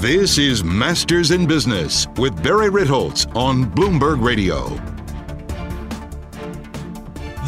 [0.00, 4.68] This is Masters in Business with Barry Ritholtz on Bloomberg Radio.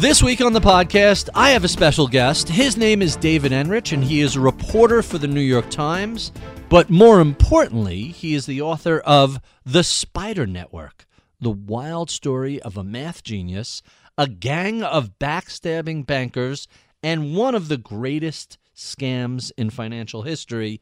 [0.01, 2.49] This week on the podcast, I have a special guest.
[2.49, 6.33] His name is David Enrich, and he is a reporter for the New York Times.
[6.67, 11.05] But more importantly, he is the author of The Spider Network,
[11.39, 13.81] the wild story of a math genius,
[14.17, 16.67] a gang of backstabbing bankers,
[17.01, 20.81] and one of the greatest scams in financial history.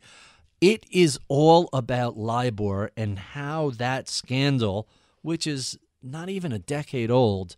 [0.61, 4.89] It is all about LIBOR and how that scandal,
[5.21, 7.55] which is not even a decade old,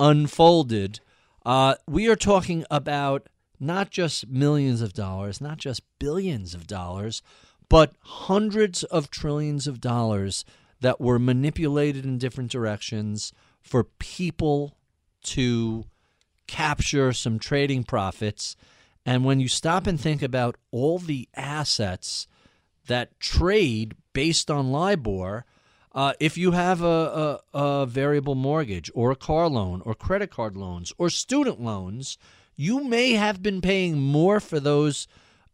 [0.00, 1.00] unfolded.
[1.44, 3.28] Uh, we are talking about
[3.60, 7.20] not just millions of dollars, not just billions of dollars,
[7.68, 10.46] but hundreds of trillions of dollars
[10.80, 14.78] that were manipulated in different directions for people
[15.22, 15.84] to
[16.46, 18.56] capture some trading profits.
[19.04, 22.26] And when you stop and think about all the assets
[22.88, 25.44] that trade based on LIBOR,
[25.92, 30.30] uh, if you have a, a, a variable mortgage or a car loan or credit
[30.30, 32.18] card loans or student loans,
[32.56, 35.06] you may have been paying more for those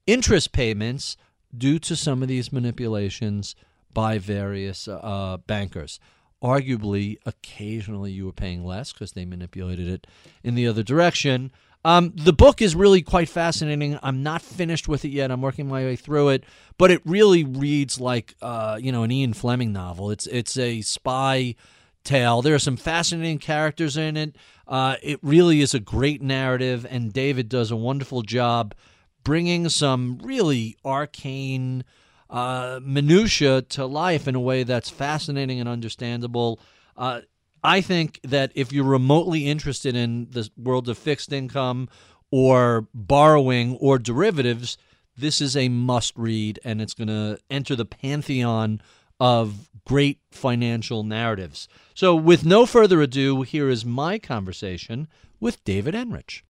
[0.07, 1.17] interest payments
[1.57, 3.55] due to some of these manipulations
[3.93, 6.01] by various uh, bankers.
[6.43, 10.07] Arguably, occasionally you were paying less because they manipulated it
[10.43, 11.53] in the other direction.
[11.85, 13.99] Um, the book is really quite fascinating.
[14.03, 15.31] I'm not finished with it yet.
[15.31, 16.45] I'm working my way through it,
[16.79, 20.11] but it really reads like uh, you know an Ian Fleming novel.
[20.11, 21.55] It's it's a spy
[22.03, 22.43] tale.
[22.43, 24.37] There are some fascinating characters in it.
[24.67, 28.75] Uh, it really is a great narrative, and David does a wonderful job
[29.23, 31.85] bringing some really arcane
[32.31, 36.61] uh, minutia to life in a way that's fascinating and understandable.
[36.97, 37.21] Uh,
[37.65, 41.89] I think that if you're remotely interested in the world of fixed income
[42.31, 44.77] or borrowing or derivatives,
[45.17, 48.83] this is a must read and it's going to enter the pantheon
[49.19, 51.67] of great financial narratives.
[51.95, 55.09] So, with no further ado, here is my conversation
[55.41, 56.45] with David Enrich.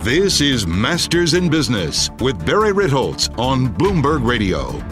[0.00, 4.82] This is Masters in Business with Barry Ritholtz on Bloomberg Radio.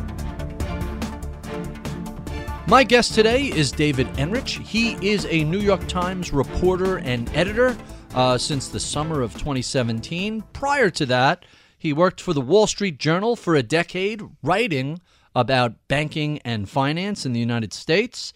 [2.68, 4.58] My guest today is David Enrich.
[4.58, 7.76] He is a New York Times reporter and editor
[8.12, 10.42] uh, since the summer of 2017.
[10.52, 11.44] Prior to that,
[11.78, 15.00] he worked for the Wall Street Journal for a decade, writing
[15.32, 18.32] about banking and finance in the United States.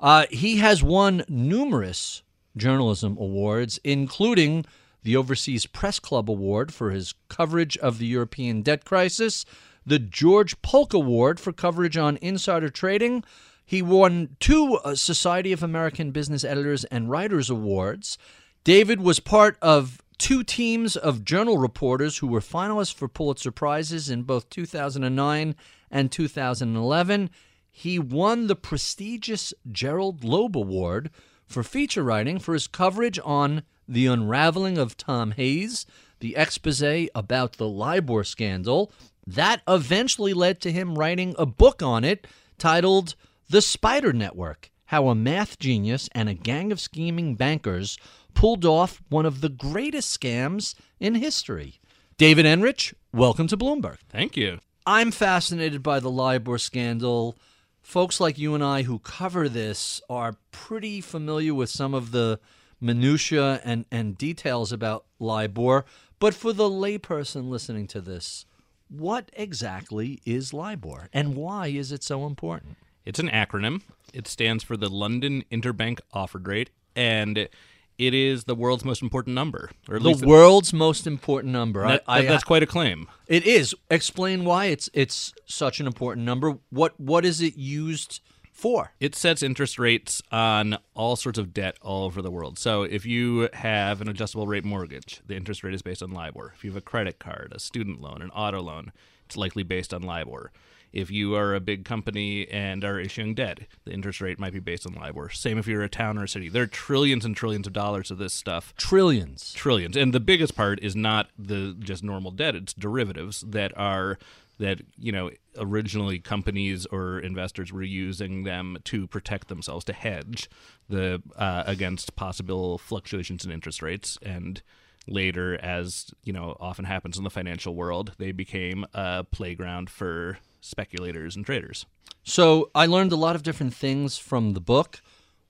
[0.00, 2.24] Uh, he has won numerous
[2.56, 4.64] journalism awards, including
[5.04, 9.44] the Overseas Press Club Award for his coverage of the European debt crisis,
[9.86, 13.22] the George Polk Award for coverage on insider trading,
[13.68, 18.16] he won two uh, Society of American Business Editors and Writers Awards.
[18.64, 24.08] David was part of two teams of journal reporters who were finalists for Pulitzer Prizes
[24.08, 25.54] in both 2009
[25.90, 27.28] and 2011.
[27.70, 31.10] He won the prestigious Gerald Loeb Award
[31.44, 35.84] for feature writing for his coverage on The Unraveling of Tom Hayes,
[36.20, 38.90] the expose about the LIBOR scandal.
[39.26, 43.14] That eventually led to him writing a book on it titled
[43.50, 47.96] the Spider Network How a Math Genius and a Gang of Scheming Bankers
[48.34, 51.80] Pulled Off One of the Greatest Scams in History.
[52.18, 53.98] David Enrich, welcome to Bloomberg.
[54.10, 54.58] Thank you.
[54.84, 57.38] I'm fascinated by the LIBOR scandal.
[57.80, 62.40] Folks like you and I who cover this are pretty familiar with some of the
[62.82, 65.86] minutiae and, and details about LIBOR.
[66.18, 68.44] But for the layperson listening to this,
[68.88, 72.76] what exactly is LIBOR and why is it so important?
[73.08, 73.80] It's an acronym.
[74.12, 79.34] It stands for the London Interbank Offered Rate, and it is the world's most important
[79.34, 79.70] number.
[79.88, 81.88] Or at the world's most important number.
[81.88, 83.08] That, I, I, that's quite a claim.
[83.26, 83.74] It is.
[83.90, 86.58] Explain why it's it's such an important number.
[86.68, 88.20] What what is it used
[88.52, 88.92] for?
[89.00, 92.58] It sets interest rates on all sorts of debt all over the world.
[92.58, 96.52] So if you have an adjustable rate mortgage, the interest rate is based on LIBOR.
[96.54, 98.92] If you have a credit card, a student loan, an auto loan,
[99.24, 100.52] it's likely based on LIBOR.
[100.92, 104.60] If you are a big company and are issuing debt, the interest rate might be
[104.60, 105.30] based on LIBOR.
[105.30, 106.48] Same if you're a town or a city.
[106.48, 108.74] There are trillions and trillions of dollars of this stuff.
[108.76, 109.52] Trillions.
[109.52, 109.96] Trillions.
[109.96, 114.18] And the biggest part is not the just normal debt, it's derivatives that are
[114.58, 120.48] that you know originally companies or investors were using them to protect themselves to hedge
[120.88, 124.62] the uh, against possible fluctuations in interest rates and
[125.06, 130.38] later as you know often happens in the financial world they became a playground for
[130.68, 131.86] speculators and traders
[132.24, 135.00] So I learned a lot of different things from the book,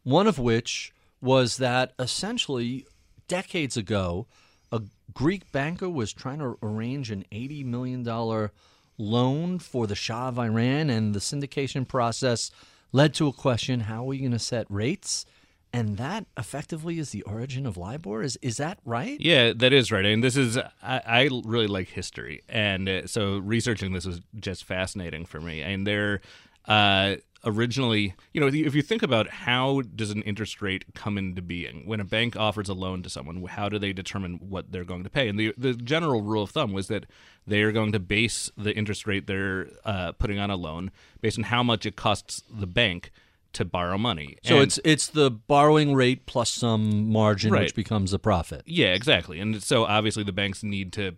[0.02, 2.86] one of which was that essentially
[3.26, 4.26] decades ago,
[4.70, 4.82] a
[5.12, 8.50] Greek banker was trying to arrange an $80 million
[8.98, 12.50] loan for the Shah of Iran, and the syndication process
[12.92, 15.24] led to a question how are we going to set rates?
[15.72, 18.22] And that effectively is the origin of LIBOR.
[18.22, 19.20] Is, is that right?
[19.20, 20.06] Yeah, that is right.
[20.06, 22.42] I And this is, I, I really like history.
[22.48, 25.60] And uh, so researching this was just fascinating for me.
[25.60, 26.22] And there,
[26.66, 31.42] uh, originally, you know, if you think about how does an interest rate come into
[31.42, 34.84] being when a bank offers a loan to someone, how do they determine what they're
[34.84, 35.28] going to pay?
[35.28, 37.06] And the the general rule of thumb was that
[37.46, 40.90] they are going to base the interest rate they're uh, putting on a loan
[41.20, 43.10] based on how much it costs the bank
[43.54, 44.36] to borrow money.
[44.42, 48.62] So And- it's it's the borrowing rate plus some margin, which becomes the profit.
[48.66, 49.40] Yeah, exactly.
[49.40, 51.16] And so obviously the banks need to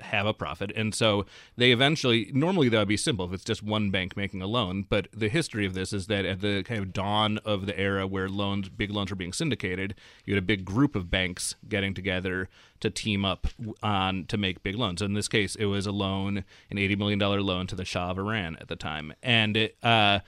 [0.00, 0.70] have a profit.
[0.76, 1.24] And so
[1.56, 4.84] they eventually, normally that would be simple if it's just one bank making a loan.
[4.88, 8.06] But the history of this is that at the kind of dawn of the era
[8.06, 9.94] where loans, big loans were being syndicated,
[10.24, 12.48] you had a big group of banks getting together
[12.80, 13.46] to team up
[13.82, 14.98] on to make big loans.
[15.00, 18.10] So in this case, it was a loan, an $80 million loan to the Shah
[18.10, 19.14] of Iran at the time.
[19.22, 20.20] And it, uh,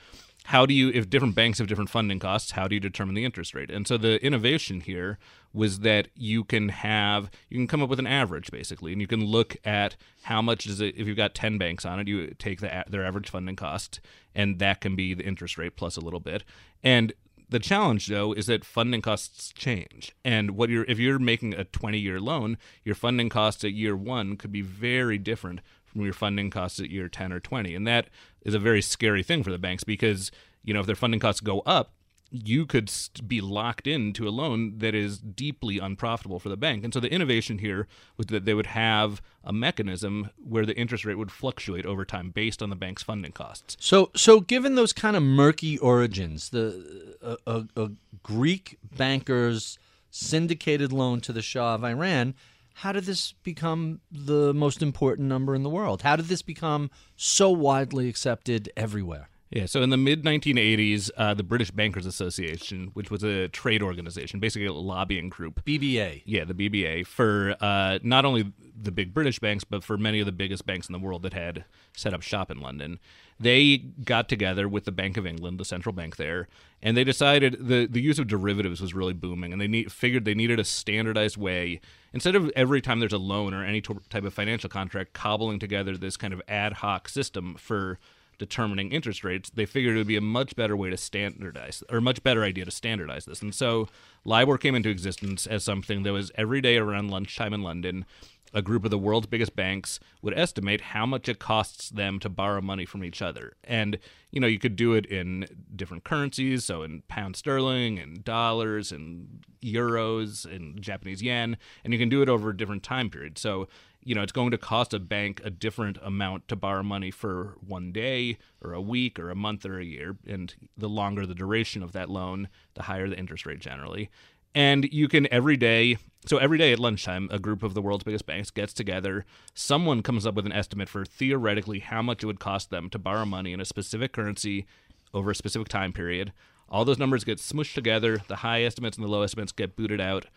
[0.47, 3.25] how do you if different banks have different funding costs how do you determine the
[3.25, 3.69] interest rate?
[3.69, 5.19] And so the innovation here
[5.53, 9.07] was that you can have you can come up with an average basically and you
[9.07, 12.33] can look at how much is it if you've got 10 banks on it you
[12.39, 13.99] take the, their average funding cost
[14.33, 16.45] and that can be the interest rate plus a little bit.
[16.81, 17.11] And
[17.49, 20.15] the challenge though is that funding costs change.
[20.23, 23.97] And what you're if you're making a 20 year loan your funding costs at year
[23.97, 27.85] 1 could be very different from your funding costs at year 10 or 20 and
[27.85, 28.07] that
[28.47, 30.31] is a very scary thing for the banks because
[30.63, 31.93] you know if their funding costs go up
[32.29, 32.91] you could
[33.25, 36.83] be locked into a loan that is deeply unprofitable for the bank.
[36.83, 41.05] And so the innovation here was that they would have a mechanism where the interest
[41.05, 43.77] rate would fluctuate over time based on the bank's funding costs.
[43.79, 47.91] So, so given those kind of murky origins, the a, a, a
[48.23, 49.79] Greek banker's
[50.09, 52.35] syndicated loan to the Shah of Iran,
[52.77, 56.03] how did this become the most important number in the world?
[56.03, 59.29] How did this become so widely accepted everywhere?
[59.49, 63.81] Yeah, so in the mid 1980s, uh, the British Bankers Association, which was a trade
[63.81, 66.23] organization, basically a lobbying group, BBA.
[66.25, 70.25] yeah, the BBA, for uh, not only the big British banks, but for many of
[70.25, 71.63] the biggest banks in the world that had
[71.95, 72.99] set up shop in London.
[73.39, 76.47] They got together with the Bank of England, the central bank there,
[76.81, 80.25] and they decided the, the use of derivatives was really booming, and they need, figured
[80.25, 81.79] they needed a standardized way.
[82.11, 85.59] Instead of every time there's a loan or any to- type of financial contract cobbling
[85.59, 87.97] together this kind of ad hoc system for
[88.37, 92.01] determining interest rates, they figured it would be a much better way to standardize, or
[92.01, 93.41] much better idea to standardize this.
[93.41, 93.87] And so
[94.25, 98.05] LIBOR came into existence as something that was every day around lunchtime in London.
[98.53, 102.29] A group of the world's biggest banks would estimate how much it costs them to
[102.29, 103.53] borrow money from each other.
[103.65, 103.99] And,
[104.31, 108.93] you know, you could do it in different currencies, so in pound sterling and dollars
[108.93, 113.41] and euros and Japanese yen, and you can do it over different time periods.
[113.41, 113.67] So,
[114.07, 117.57] you know, it's going to cost a bank a different amount to borrow money for
[117.59, 120.15] one day or a week or a month or a year.
[120.25, 124.09] And the longer the duration of that loan, the higher the interest rate generally.
[124.55, 128.05] And you can every day, so every day at lunchtime, a group of the world's
[128.05, 129.25] biggest banks gets together.
[129.53, 132.97] Someone comes up with an estimate for theoretically how much it would cost them to
[132.97, 134.65] borrow money in a specific currency
[135.13, 136.31] over a specific time period.
[136.69, 138.21] All those numbers get smushed together.
[138.29, 140.27] The high estimates and the low estimates get booted out,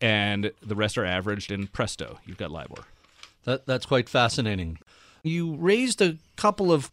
[0.00, 1.50] and the rest are averaged.
[1.50, 2.84] And presto, you've got LIBOR.
[3.46, 4.78] That, that's quite fascinating.
[5.22, 6.90] You raised a couple of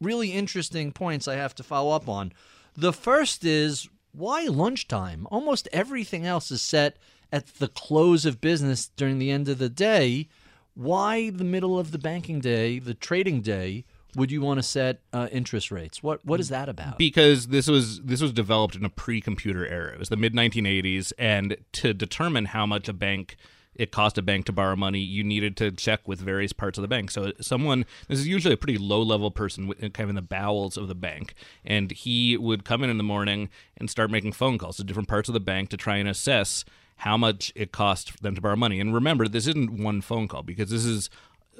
[0.00, 2.32] really interesting points I have to follow up on.
[2.76, 5.26] The first is why lunchtime?
[5.30, 6.96] Almost everything else is set
[7.30, 10.28] at the close of business during the end of the day.
[10.74, 15.00] Why the middle of the banking day, the trading day, would you want to set
[15.12, 16.02] uh, interest rates?
[16.02, 16.98] What what is that about?
[16.98, 19.92] because this was this was developed in a pre-computer era.
[19.92, 23.36] It was the mid 1980s, and to determine how much a bank
[23.78, 26.82] it cost a bank to borrow money, you needed to check with various parts of
[26.82, 27.10] the bank.
[27.10, 30.76] So someone, this is usually a pretty low level person, kind of in the bowels
[30.76, 34.58] of the bank, and he would come in in the morning and start making phone
[34.58, 36.64] calls to different parts of the bank to try and assess
[37.02, 38.80] how much it cost them to borrow money.
[38.80, 41.08] And remember, this isn't one phone call because this is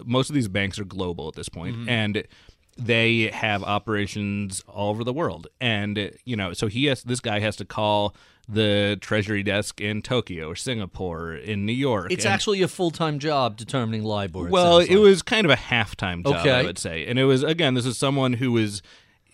[0.05, 1.89] most of these banks are global at this point, Mm-hmm.
[1.89, 2.25] and
[2.79, 5.49] they have operations all over the world.
[5.61, 8.15] And you know, so he has this guy has to call
[8.49, 12.11] the treasury desk in Tokyo or Singapore, or in New York.
[12.11, 14.47] It's and- actually a full time job determining LIBOR.
[14.47, 14.99] it well, it like.
[14.99, 17.05] was kind of a halftime job, I would say.
[17.07, 18.81] And it was again, this is someone who was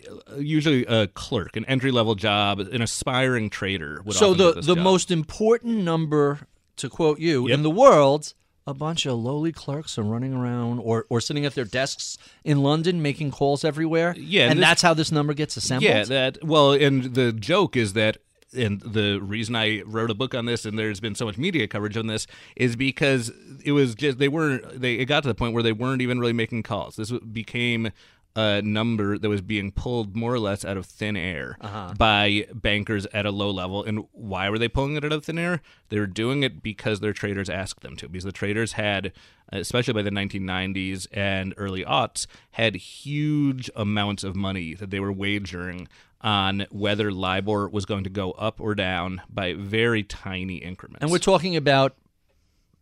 [0.08, 4.02] uh, usually a clerk, an entry level job, an aspiring trader.
[4.10, 4.78] So the the job.
[4.78, 6.40] most important number,
[6.76, 7.54] to quote you, Yep.
[7.54, 8.34] in the world,
[8.66, 12.62] a bunch of lowly clerks are running around or, or sitting at their desks in
[12.62, 14.14] London making calls everywhere.
[14.18, 15.90] Yeah, and this- that's how this number gets assembled.
[15.90, 18.18] Yeah, that well, and the joke is that,
[18.56, 21.66] and the reason I wrote a book on this, and there's been so much media
[21.66, 23.32] coverage on this, is because
[23.64, 26.18] it was just they weren't they it got to the point where they weren't even
[26.20, 26.96] really making calls.
[26.96, 27.90] This became
[28.36, 31.94] a number that was being pulled more or less out of thin air uh-huh.
[31.96, 33.84] by bankers at a low level.
[33.84, 35.62] And why were they pulling it out of thin air?
[35.88, 38.08] They were doing it because their traders asked them to.
[38.08, 39.12] Because the traders had,
[39.50, 45.12] especially by the 1990s and early aughts, had huge amounts of money that they were
[45.12, 45.86] wagering
[46.20, 51.02] on whether LIBOR was going to go up or down by very tiny increments.
[51.02, 51.94] and we're talking about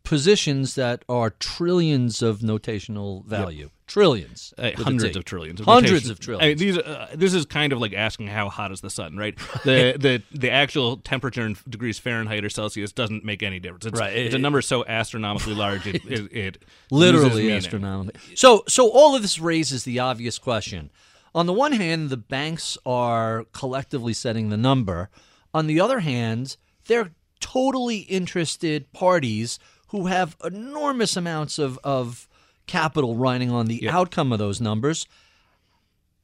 [0.05, 3.71] positions that are trillions of notational value.
[3.87, 4.55] Trillions.
[4.57, 5.61] Uh, hundreds of trillions.
[5.61, 6.11] Of Hundreds notation.
[6.13, 6.45] of trillions.
[6.45, 9.17] I mean, these, uh, this is kind of like asking how hot is the sun,
[9.17, 9.37] right?
[9.65, 13.85] The the the actual temperature in degrees Fahrenheit or Celsius doesn't make any difference.
[13.87, 14.17] It's, Right.
[14.17, 17.57] It's a number so astronomically large it, it, it literally meaning.
[17.59, 18.21] astronomical.
[18.35, 20.91] So, so all of this raises the obvious question.
[21.35, 25.11] On the one hand, the banks are collectively setting the number.
[25.55, 26.57] On the other hand,
[26.87, 29.59] they're totally interested parties
[29.93, 32.27] who have enormous amounts of, of
[32.67, 35.07] capital riding on the outcome of those numbers.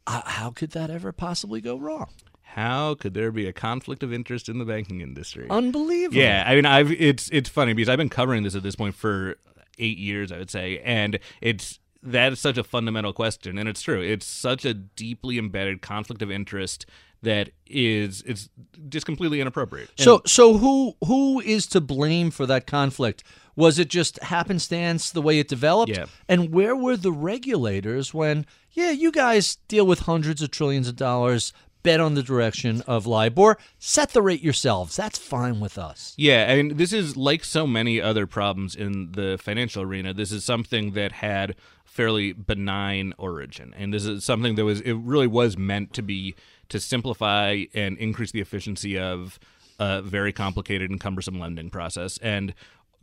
[0.06, 2.08] Uh, how could that ever possibly go wrong?
[2.42, 5.46] How could there be a conflict of interest in the banking industry?
[5.50, 6.16] Unbelievable.
[6.20, 8.94] Yeah, I mean, I've it's it's funny because I've been covering this at this point
[8.94, 9.36] for
[9.78, 13.82] eight years, I would say, and it's that is such a fundamental question, and it's
[13.82, 14.00] true.
[14.00, 16.86] It's such a deeply embedded conflict of interest
[17.22, 18.48] that is it's
[18.88, 19.90] just completely inappropriate.
[19.98, 23.24] And- So so who who is to blame for that conflict?
[23.58, 25.90] Was it just happenstance the way it developed?
[25.90, 26.06] Yeah.
[26.28, 30.94] And where were the regulators when yeah, you guys deal with hundreds of trillions of
[30.94, 34.94] dollars, bet on the direction of LIBOR, set the rate yourselves.
[34.94, 36.14] That's fine with us.
[36.16, 40.14] Yeah, I mean, this is like so many other problems in the financial arena.
[40.14, 44.92] This is something that had fairly benign origin, and this is something that was it
[44.92, 46.36] really was meant to be
[46.68, 49.40] to simplify and increase the efficiency of
[49.80, 52.18] a very complicated and cumbersome lending process.
[52.18, 52.54] And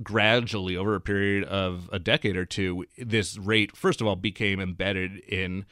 [0.04, 4.60] gradually, over a period of a decade or two, this rate first of all became
[4.60, 5.66] embedded in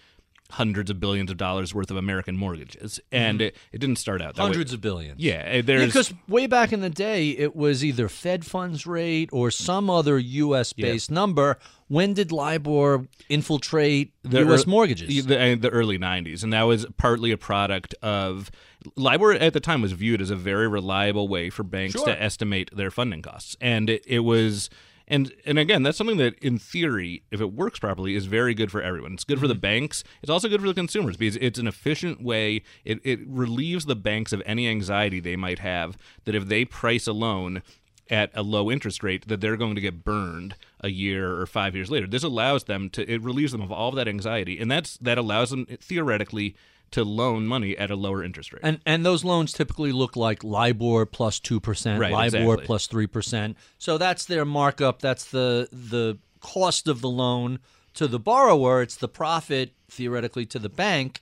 [0.53, 4.36] hundreds of billions of dollars worth of American mortgages, and it, it didn't start out
[4.36, 4.46] that way.
[4.46, 4.53] Mm-hmm.
[4.53, 5.20] Hundreds of billions.
[5.20, 9.30] Yeah, eh, there's Because way back in the day, it was either Fed funds rate
[9.34, 10.72] or some other U.S.
[10.74, 11.58] based number.
[11.88, 14.68] When did LIBOR infiltrate the U.S.
[14.68, 15.25] mortgages?
[15.25, 16.44] The, uh, the early 90s.
[16.44, 18.51] And that was partly a product of
[18.96, 22.06] LIBOR at the time was viewed as a very reliable way for banks Sure.
[22.06, 23.56] to estimate their funding costs.
[23.62, 24.70] And it, it was.
[25.06, 28.72] And and again, that's something that, in theory, if it works properly, is very good
[28.72, 29.13] for everyone.
[29.13, 29.54] It's good for Mm-hmm.
[29.54, 30.04] the banks.
[30.22, 32.62] It's also good for the consumers because it's an efficient way.
[32.86, 37.06] It, it relieves the banks of any anxiety they might have that if they price
[37.06, 37.63] a loan
[38.10, 41.75] at a low interest rate that they're going to get burned a year or five
[41.75, 42.08] years later.
[42.08, 45.18] This allows them to it relieves them of all of that anxiety, and that's that
[45.18, 46.56] allows them theoretically
[46.94, 48.62] to loan money at a lower interest rate.
[48.64, 52.66] And and those loans typically look like LIBOR plus two percent, Right, LIBOR exactly.
[52.66, 53.58] plus three percent.
[53.78, 55.00] So that's their markup.
[55.02, 57.60] That's the the cost of the loan
[57.96, 58.82] to the borrower.
[58.82, 61.20] It's the profit theoretically to the bank.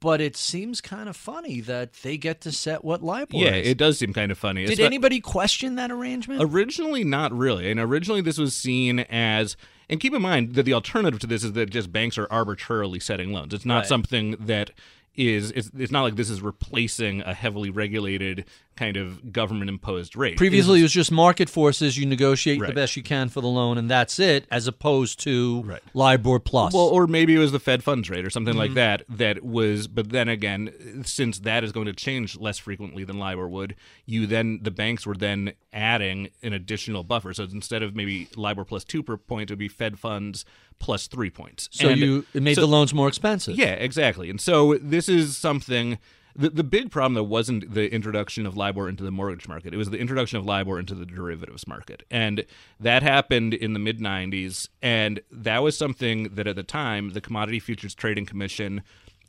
[0.00, 3.66] But it seems kind of funny that they get to set what LIBOR yeah, is.
[3.66, 4.64] it does seem kind of funny.
[4.64, 6.40] Did Espe- anybody question that arrangement?
[6.42, 7.68] Originally, not really.
[7.68, 9.56] And originally, this was seen as.
[9.90, 13.00] And keep in mind that the alternative to this is that just banks are arbitrarily
[13.00, 13.52] setting loans.
[13.54, 13.86] It's not Right.
[13.86, 14.70] something that
[15.16, 15.50] is.
[15.50, 18.44] It's, it's not like this is replacing a heavily regulated
[18.78, 20.36] kind of government imposed rate.
[20.36, 21.98] Previously, it was just market forces.
[21.98, 25.62] You negotiate the best you can for the loan, and that's it, as opposed to
[25.62, 25.82] Right.
[25.94, 26.72] LIBOR plus.
[26.72, 28.76] Well, or maybe it was the Fed funds rate or something like mm-hmm.
[28.76, 29.02] that.
[29.08, 33.48] That was, but then again, since that is going to change less frequently than LIBOR
[33.48, 33.74] would,
[34.06, 37.34] you then the banks were then adding an additional buffer.
[37.34, 40.44] So instead of maybe LIBOR plus two per point, it would be Fed funds
[40.78, 41.68] plus three points.
[41.72, 43.56] so And you it made so- the loans more expensive.
[43.56, 44.30] yeah, exactly.
[44.30, 45.98] And so this is something
[46.38, 49.74] the, the big problem though wasn't the introduction of LIBOR into the mortgage market.
[49.74, 52.04] It was the introduction of LIBOR into the derivatives market.
[52.10, 52.46] And
[52.78, 54.68] that happened in the mid 90s.
[54.80, 58.82] And that was something that at the time, the Commodity Futures Trading Commission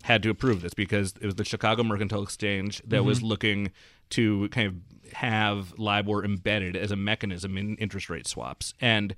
[0.04, 3.08] had to approve this because it was the Chicago Mercantile Exchange that mm-hmm.
[3.08, 3.72] was looking
[4.12, 8.76] to kind of have LIBOR embedded as a mechanism in interest rate swaps.
[8.80, 9.16] And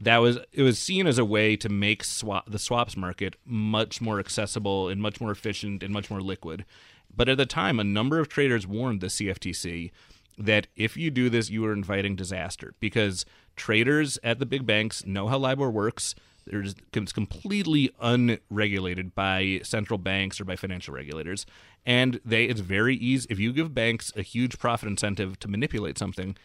[0.00, 4.00] that was it was seen as a way to make swap the swaps market much
[4.00, 6.64] more accessible and much more efficient and much more liquid.
[7.14, 9.90] But at the time, a number of traders warned the CFTC
[10.38, 13.26] that if you do this, you are inviting disaster because
[13.56, 16.14] traders at the big banks know how LIBOR works.
[16.46, 21.44] There's, it's completely unregulated by central banks or by financial regulators,
[21.84, 25.98] and they it's very easy if you give banks a huge profit incentive to manipulate
[25.98, 26.36] something.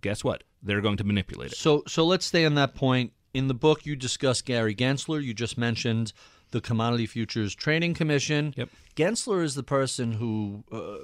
[0.00, 0.44] Guess what?
[0.62, 1.58] They're going to manipulate it.
[1.58, 3.12] So so let's stay on that point.
[3.34, 5.22] In the book, you discuss Gary Gensler.
[5.22, 6.12] You just mentioned
[6.50, 8.54] the Commodity Futures Trading Commission.
[8.56, 8.68] Yep.
[8.96, 10.96] Gensler is the person who uh,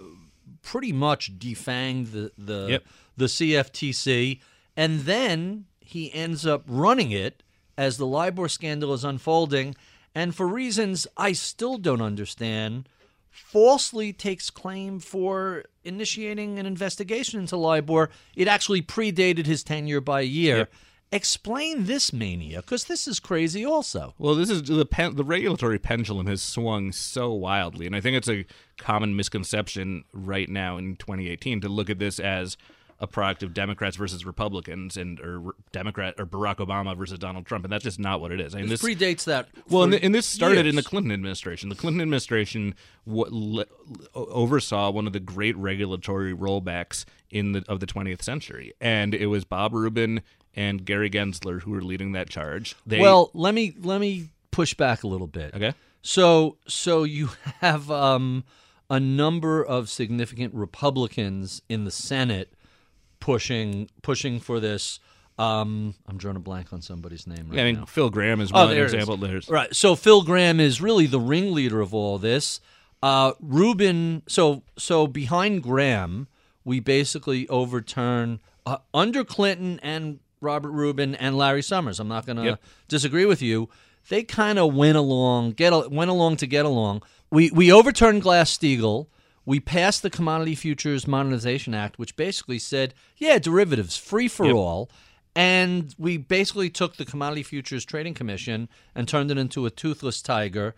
[0.63, 2.85] pretty much defanged the the Yep.
[3.17, 4.41] the CFTC,
[4.77, 7.43] and then he ends up running it
[7.79, 9.75] as the LIBOR scandal is unfolding,
[10.15, 12.89] and for reasons I still don't understand,
[13.31, 18.11] falsely takes claim for initiating an investigation into LIBOR.
[18.35, 20.57] It actually predated his tenure by a year.
[20.59, 20.73] Yep.
[21.13, 23.65] Explain this mania, because this is crazy.
[23.65, 28.01] Also, Well, this is the pen, the regulatory pendulum has swung so wildly, and I
[28.01, 28.45] think it's a
[28.77, 32.57] common misconception right now in 2018 to look at this as
[32.99, 37.65] a product of Democrats versus Republicans and or Democrat or Barack Obama versus Donald Trump,
[37.65, 38.55] and that's just not what it is.
[38.55, 39.49] I mean, this this predates that.
[39.69, 40.83] well, and, and this started in the.
[40.83, 41.69] Clinton administration.
[41.69, 42.75] The Clinton administration
[43.07, 43.67] w- le-
[44.15, 49.27] oversaw one of the great regulatory rollbacks in the of the 20th century, and it
[49.27, 50.23] was Bob Rubin
[50.57, 52.75] and Gary Gensler who are leading that charge.
[52.87, 55.55] They, Well, let me let me push back a little bit.
[55.55, 55.75] okay.
[56.03, 58.45] So so you have um,
[58.91, 62.53] a number of significant Republicans in the Senate
[63.21, 65.01] pushing pushing for this.
[65.39, 67.85] Um, I'm drawing a blank on somebody's name right Yeah, I mean, now.
[67.85, 68.95] Phil Gramm is Oh, one is.
[68.95, 69.19] example.
[69.19, 69.75] There's Right.
[69.77, 72.61] So Phil Gramm is really the ringleader of all this.
[73.03, 74.23] Uh, Rubin.
[74.29, 76.29] So so behind Gramm,
[76.65, 81.99] we basically overturn uh, under Clinton and Robert Rubin and Larry Summers.
[82.01, 82.63] I'm not going to Yep.
[82.89, 83.69] disagree with you.
[84.09, 87.03] They kind of went along, get went along to get along.
[87.31, 89.09] We we overturned Glass Steagall.
[89.45, 94.55] We passed the Commodity Futures Modernization Act, which basically said, yeah, derivatives free for Yep.
[94.55, 94.91] all.
[95.35, 100.23] And we basically took the Commodity Futures Trading Commission and turned it into a toothless
[100.23, 100.75] tiger.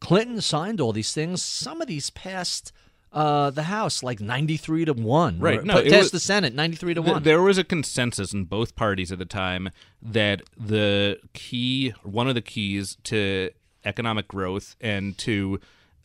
[0.00, 1.42] Clinton signed all these things.
[1.42, 2.72] Some of these passed
[3.16, 5.38] uh, the House like 93 to 1.
[5.40, 5.64] Right.
[5.64, 7.22] No, it was- the Senate 93 to Th- 1.
[7.22, 9.70] There was a consensus in both parties at the time
[10.02, 13.50] that the key, one of the keys to
[13.84, 15.58] economic growth and to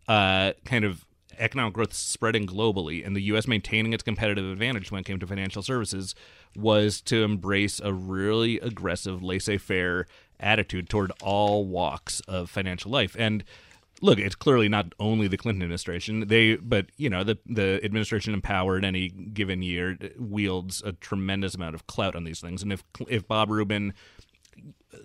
[0.08, 1.06] uh, kind of
[1.38, 3.48] economic growth spreading globally and the U.S.
[3.48, 6.16] maintaining its competitive advantage when it came to financial services
[6.56, 10.08] was to embrace a really aggressive laissez faire
[10.40, 13.16] attitude toward all walks of financial life.
[13.20, 13.44] And
[14.02, 16.28] look, it's clearly not only the Clinton administration.
[16.28, 21.76] They, but you know, the the administration empowered any given year wields a tremendous amount
[21.76, 22.62] of clout on these things.
[22.64, 23.94] And if if Bob Rubin,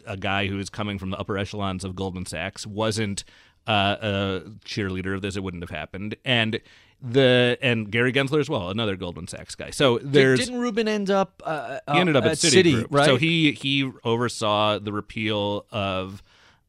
[0.06, 3.24] a guy who is coming from the upper echelons of Goldman Sachs, wasn't
[3.66, 6.16] uh, a cheerleader of this, it wouldn't have happened.
[6.24, 6.60] And
[7.02, 9.70] the and Gary Gensler as well, another Goldman Sachs guy.
[9.70, 11.42] So there's Didn't Rubin end up?
[11.44, 12.86] Uh, he ended up at, Citi, Citigroup.
[12.90, 13.04] right?
[13.04, 16.22] So he he oversaw the repeal of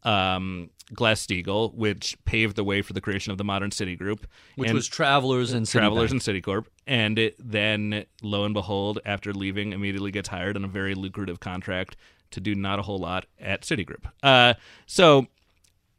[0.03, 4.23] um, Glass Steagall, which paved the way for the creation of the modern Citigroup,
[4.55, 6.27] which and was Travelers and Travelers Citibank.
[6.27, 6.65] and Citicorp.
[6.85, 11.39] And it then, lo and behold, after leaving, immediately gets hired on a very lucrative
[11.39, 11.97] contract
[12.31, 14.05] to do not a whole lot at Citigroup.
[14.23, 14.53] Uh,
[14.85, 15.27] so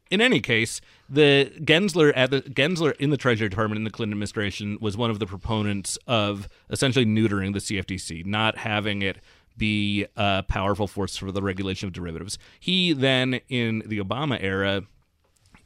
[0.09, 4.13] in any case, the Gensler at the Gensler in the Treasury Department in the Clinton
[4.13, 9.19] administration was one of the proponents of essentially neutering the CFTC, not having it
[9.59, 12.39] be a powerful force for the regulation of derivatives.
[12.59, 14.83] He then, in the Obama era,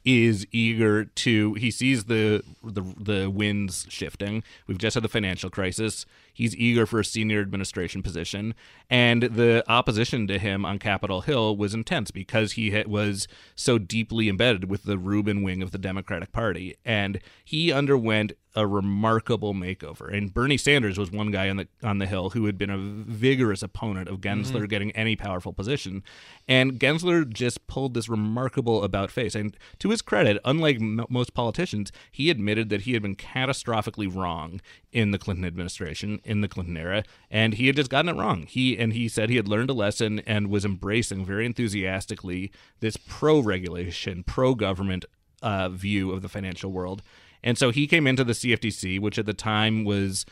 [0.04, 4.42] is eager to he sees the the the winds shifting.
[4.66, 6.04] We've just had the financial crisis.
[6.32, 8.54] He's eager for a senior administration position,
[8.90, 14.28] and the opposition to him on Capitol Hill was intense because he was so deeply
[14.28, 20.12] embedded with the Rubin wing of the Democratic Party, and he underwent a remarkable makeover.
[20.12, 22.78] And Bernie Sanders was one guy on the on the Hill who had been a
[22.78, 26.02] vigorous opponent of Gensler getting any powerful position,
[26.46, 29.34] and Gensler just pulled this remarkable about face.
[29.34, 34.14] And to his credit, unlike m- most politicians, he admitted that he had been catastrophically
[34.14, 34.60] wrong
[34.92, 38.44] in the Clinton administration, in the Clinton era, and he had just gotten it wrong.
[38.46, 42.96] He and he said he had learned a lesson and was embracing very enthusiastically this
[42.96, 45.04] pro-regulation, pro-government
[45.42, 47.02] uh, view of the financial world.
[47.44, 50.24] And so he came into the CFTC, which at the time was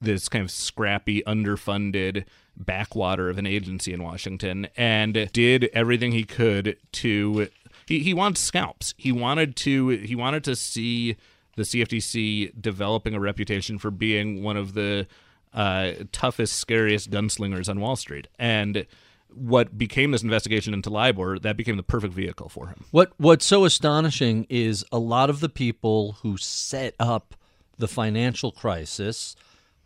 [0.00, 2.24] this kind of scrappy, underfunded
[2.56, 7.48] backwater of an agency in Washington, and did everything he could to.
[7.86, 8.94] He, he wanted scalps.
[8.96, 9.88] He wanted to.
[9.88, 11.16] He wanted to see
[11.56, 15.06] the CFTC developing a reputation for being one of the
[15.52, 18.86] uh, toughest, scariest gunslingers on Wall Street, and
[19.34, 22.84] what became this investigation into LIBOR, that became the perfect vehicle for him.
[22.90, 27.34] What What's so astonishing is a lot of the people who set up
[27.78, 29.34] the financial crisis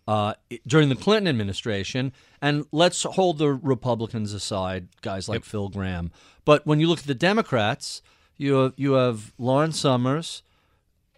[0.09, 0.35] uh,
[0.67, 6.13] during the Clinton administration, and let's hold the Republicans aside, guys like Phil Gramm.
[6.45, 8.03] But when you look at the Democrats,
[8.37, 10.43] you have, you have Lawrence Summers,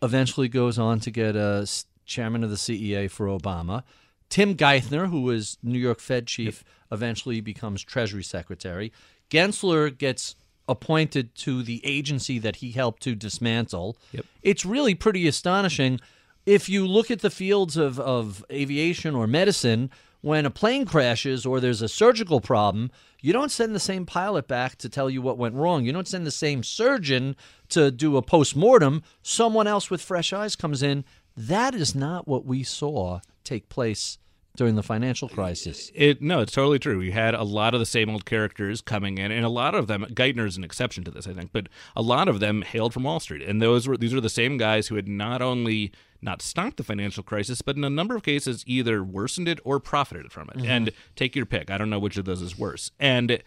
[0.00, 1.68] eventually goes on to get a
[2.06, 3.82] chairman of the CEA for Obama.
[4.28, 8.92] Tim Geithner, who was New York Fed chief, eventually becomes Treasury Secretary.
[9.30, 10.34] Gensler gets
[10.68, 13.96] appointed to the agency that he helped to dismantle.
[14.12, 14.26] Yep.
[14.42, 15.98] It's really pretty astonishing.
[16.44, 21.46] If you look at the fields of, of aviation or medicine, when a plane crashes
[21.46, 25.22] or there's a surgical problem, you don't send the same pilot back to tell you
[25.22, 25.84] what went wrong.
[25.84, 27.36] You don't send the same surgeon
[27.70, 29.02] to do a post mortem.
[29.22, 31.04] Someone else with fresh eyes comes in.
[31.36, 34.18] That is not what we saw take place
[34.56, 35.90] during the financial crisis.
[35.94, 36.98] It no, it's totally true.
[36.98, 39.86] We had a lot of the same old characters coming in, and a lot of
[39.86, 40.04] them.
[40.10, 43.04] Geithner is an exception to this, I think, but a lot of them hailed from
[43.04, 46.42] Wall Street, and those were these are the same guys who had not only not
[46.42, 50.32] stopped the financial crisis, but in a number of cases either worsened it or profited
[50.32, 50.64] from it.
[50.64, 51.70] And take your pick.
[51.70, 52.90] I don't know which of those is worse.
[52.98, 53.40] And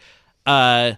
[0.46, 0.94] uh,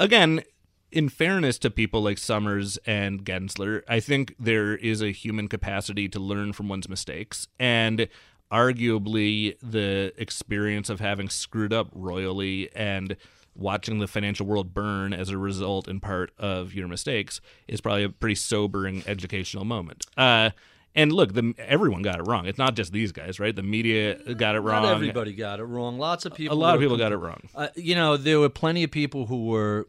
[0.00, 0.42] again,
[0.90, 6.08] in fairness to people like Summers and Gensler, I think there is a human capacity
[6.08, 7.48] to learn from one's mistakes.
[7.58, 8.08] And
[8.50, 13.16] arguably, the experience of having screwed up royally and
[13.54, 18.04] watching the financial world burn as a result, in part, of your mistakes is probably
[18.04, 20.06] a pretty sobering educational moment.
[20.16, 20.50] Uh,
[20.94, 22.46] and look, the, everyone got it wrong.
[22.46, 23.54] It's not just these guys, right?
[23.54, 24.82] The media got it wrong.
[24.82, 25.98] Not everybody got it wrong.
[25.98, 26.56] Lots of people.
[26.56, 27.40] A lot of people got it wrong.
[27.54, 29.86] Uh, you know, there were plenty of people who were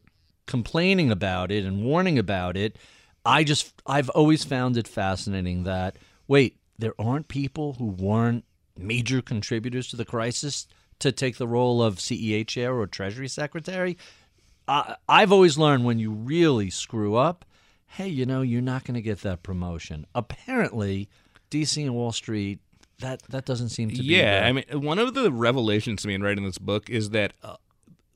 [0.50, 2.76] complaining about it and warning about it.
[3.24, 5.96] I just, I've always found it fascinating that,
[6.28, 10.66] wait, there aren't people who weren't major contributors to the crisis
[10.98, 13.96] to take the role of CEA chair or Treasury Secretary.
[14.68, 17.46] I, I've always learned when you really screw up,
[17.86, 20.08] hey, you know, you're not going to get that promotion.
[20.16, 21.10] Apparently,
[21.52, 22.60] DC and Wall Street,
[23.02, 24.04] that, that doesn't seem to be.
[24.04, 27.34] Yeah, I mean, one of the revelations to me in writing this book is that
[27.44, 27.58] uh,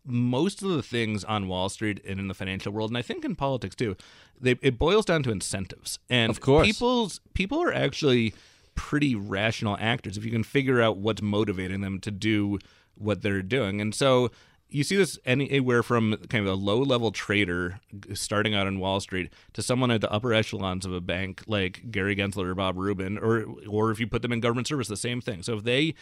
[0.06, 3.24] most of the things on Wall Street and in the financial world, and I think
[3.24, 3.96] in politics too,
[4.40, 6.00] they, it boils down to incentives.
[6.10, 6.66] And Of course.
[6.66, 8.34] people's people are actually
[8.76, 12.60] pretty rational actors if you can figure out what's motivating them to do
[12.96, 13.80] what they're doing.
[13.82, 14.32] And so
[14.74, 17.80] you see this anywhere from kind of a low level trader
[18.14, 21.92] starting out on Wall Street to someone at the upper echelons of a bank like
[21.92, 24.98] Gary Gensler or Bob Rubin, or or if you put them in government service, the
[24.98, 25.44] same thing.
[25.44, 25.94] So if they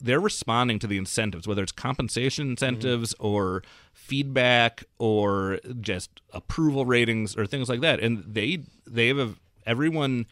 [0.00, 3.26] they're responding to the incentives, whether it's compensation incentives mm-hmm.
[3.26, 9.34] or feedback or just approval ratings or things like that, and they they have a,
[9.66, 10.26] everyone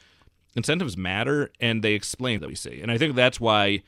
[0.54, 3.82] incentives matter and they explain that we see, and I think that's why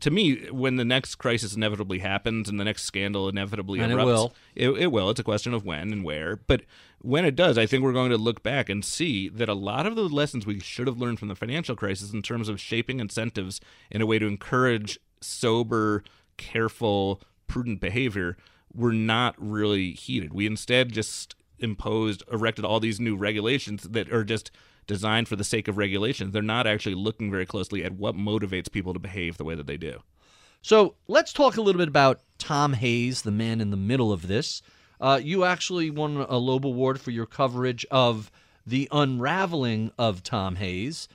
[0.00, 3.96] to me, when the next crisis inevitably happens and the next scandal inevitably And it
[3.96, 4.34] will.
[4.54, 5.08] It, it will.
[5.10, 6.36] It's a question of when and where.
[6.36, 6.62] But
[7.00, 9.86] when it does, I think we're going to look back and see that a lot
[9.86, 13.00] of the lessons we should have learned from the financial crisis in terms of shaping
[13.00, 16.04] incentives in a way to encourage sober,
[16.36, 18.36] careful, prudent behavior
[18.74, 20.34] were not really heeded.
[20.34, 24.50] We instead just imposed, erected all these new regulations that are just
[24.86, 26.32] designed for the sake of regulations.
[26.32, 29.66] They're not actually looking very closely at what motivates people to behave the way that
[29.66, 30.02] they do.
[30.62, 34.26] So let's talk a little bit about Tom Hayes, the man in the middle of
[34.26, 34.62] this.
[35.00, 38.30] Uh, you actually won a Loeb Award for your coverage of
[38.66, 41.08] the unraveling of Tom Hayes.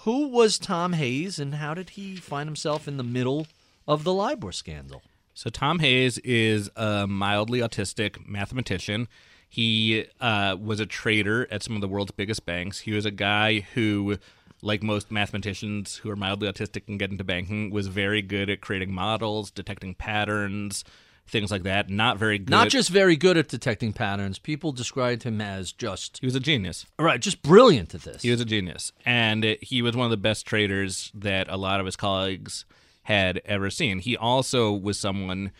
[0.00, 3.46] Who was Tom Hayes, and how did he find himself in the middle
[3.88, 5.02] of the LIBOR scandal?
[5.32, 9.08] So Tom Hayes is a mildly autistic mathematician.
[9.54, 12.80] He uh, was a trader at some of the world's biggest banks.
[12.80, 14.18] He was a guy who,
[14.62, 18.60] like most mathematicians who are mildly autistic and get into banking, was very good at
[18.60, 20.82] creating models, detecting patterns,
[21.28, 21.88] things like that.
[21.88, 22.50] Not very good.
[22.50, 24.40] Not just very good at detecting patterns.
[24.40, 26.84] People described him as just he was a genius.
[26.98, 28.22] right, just brilliant at this.
[28.22, 31.78] He was a genius, and he was one of the best traders that a lot
[31.78, 32.64] of his colleagues
[33.04, 34.00] had ever seen.
[34.00, 35.52] He also was someone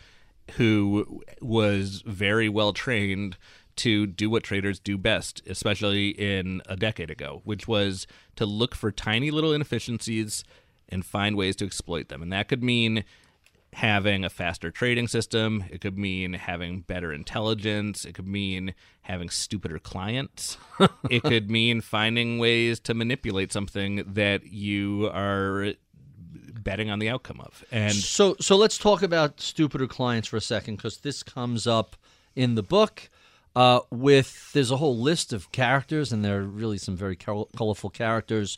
[0.57, 3.37] who was very well trained
[3.77, 8.75] to do what traders do best, especially in a decade ago, which was to look
[8.75, 10.43] for tiny little inefficiencies
[10.89, 12.21] and find ways to exploit them.
[12.21, 13.03] And that could mean
[13.73, 15.65] having a faster trading system.
[15.69, 18.05] It could mean having better intelligence.
[18.05, 20.57] It could mean having stupider clients.
[21.09, 25.73] it could mean finding ways to manipulate something that you are
[26.63, 27.65] betting on the outcome of.
[27.71, 31.97] And So so let's talk about stupider clients for a second because this comes up
[32.35, 33.09] in the book.
[33.55, 37.49] Uh, with there's a whole list of characters and there are really some very col-
[37.55, 38.57] colorful characters.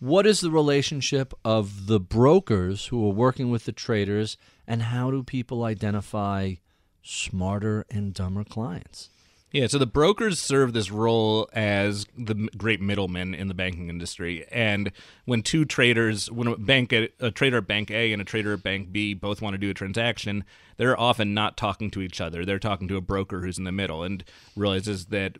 [0.00, 4.36] What is the relationship of the brokers who are working with the traders,
[4.66, 6.54] and how do people identify
[7.02, 9.10] smarter and dumber clients?
[9.50, 14.46] Yeah, so the brokers serve this role as the great middlemen in the banking industry.
[14.50, 14.92] And
[15.24, 18.62] when two traders, when a bank, a trader at Bank A and a trader at
[18.62, 20.44] Bank B both want to do a transaction,
[20.76, 22.44] they're often not talking to each other.
[22.44, 24.22] They're talking to a broker who's in the middle and
[24.54, 25.38] realizes that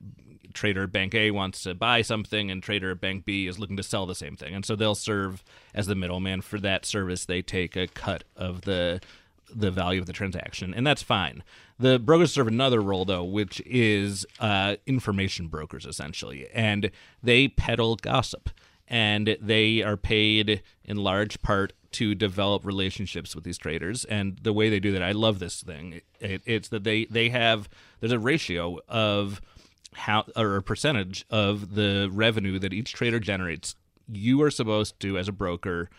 [0.55, 4.07] trader Bank A wants to buy something and trader Bank B is looking to sell
[4.07, 4.55] the same thing.
[4.55, 5.45] And so they'll serve
[5.75, 7.27] as the middleman for that service.
[7.27, 9.03] They take a cut of the
[9.55, 11.43] the value of the transaction, and that's fine.
[11.79, 16.91] The brokers serve another role, though, which is uh, information brokers, essentially, and
[17.23, 18.51] they peddle gossip,
[18.89, 24.05] and they are paid in large part to develop relationships with these traders.
[24.07, 26.01] And the way they do that, I love this thing.
[26.21, 27.69] It, it's that they they have
[28.01, 29.41] there's a ratio of
[29.95, 33.75] how or a percentage of the revenue that each trader generates.
[34.11, 35.91] You are supposed to, as a broker,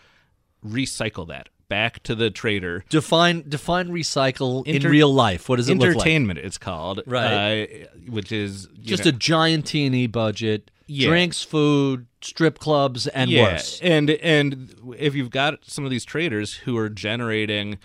[0.66, 5.48] recycle that back to the trader Define define recycle Inter- in real life.
[5.48, 5.96] What does it look like?
[5.96, 7.64] entertainment it's called Right.
[7.64, 11.10] uh, which is Just know, a giant T&E budget, Yeah.
[11.10, 13.80] drinks, food, strip clubs, and yeah worse.
[13.82, 17.78] and and if you've got some of these traders who are generating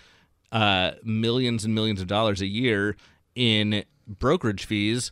[0.51, 2.95] uh, millions and millions of dollars a year
[3.35, 5.11] in brokerage fees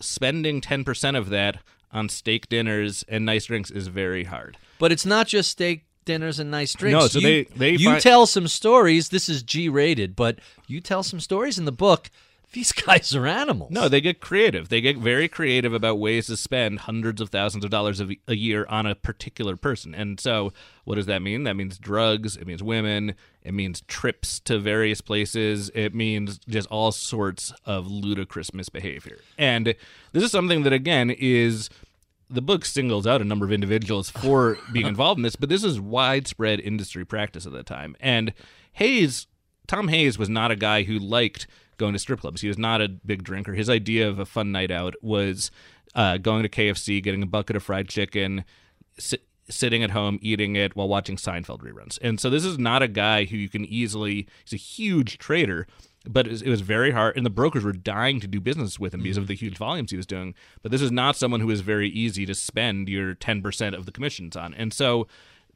[0.00, 1.58] spending 10% of that
[1.92, 6.38] on steak dinners and nice drinks is very hard But it's not just steak dinners
[6.38, 6.94] and nice drinks.
[6.98, 9.10] No, so you, they- they you find- tell some stories.
[9.10, 12.10] This is G rated, but you tell some stories in the book.
[12.52, 13.70] These guys are animals.
[13.70, 14.70] No, they get creative.
[14.70, 18.34] They get very creative about ways to spend hundreds of thousands of dollars a, a
[18.34, 19.94] year on a particular person.
[19.94, 21.44] And so, what does that mean?
[21.44, 26.66] That means drugs, it means women, it means trips to various places, it means just
[26.70, 29.18] all sorts of ludicrous misbehavior.
[29.36, 29.74] And
[30.12, 31.68] this is something that, again, is
[32.30, 35.64] the book singles out a number of individuals for being involved in this, but this
[35.64, 37.96] is widespread industry practice at the time.
[38.00, 38.32] And
[38.72, 39.26] Hayes,
[39.66, 41.46] Tom Hayes, was not a guy who liked
[41.78, 42.40] going to strip clubs.
[42.40, 43.54] He was not a big drinker.
[43.54, 45.50] His idea of a fun night out was
[45.94, 48.44] uh, going to KFC, getting a bucket of fried chicken,
[48.98, 51.98] sit, sitting at home eating it while watching Seinfeld reruns.
[52.02, 54.26] And so this is not a guy who you can easily.
[54.44, 55.66] He's a huge trader,
[56.08, 58.78] but it was, it was very hard, and the brokers were dying to do business
[58.78, 59.46] with him because of the mm-hmm.
[59.46, 60.34] huge volumes he was doing.
[60.62, 63.86] But this is not someone who is very easy to spend your ten percent of
[63.86, 65.06] the commissions on, and so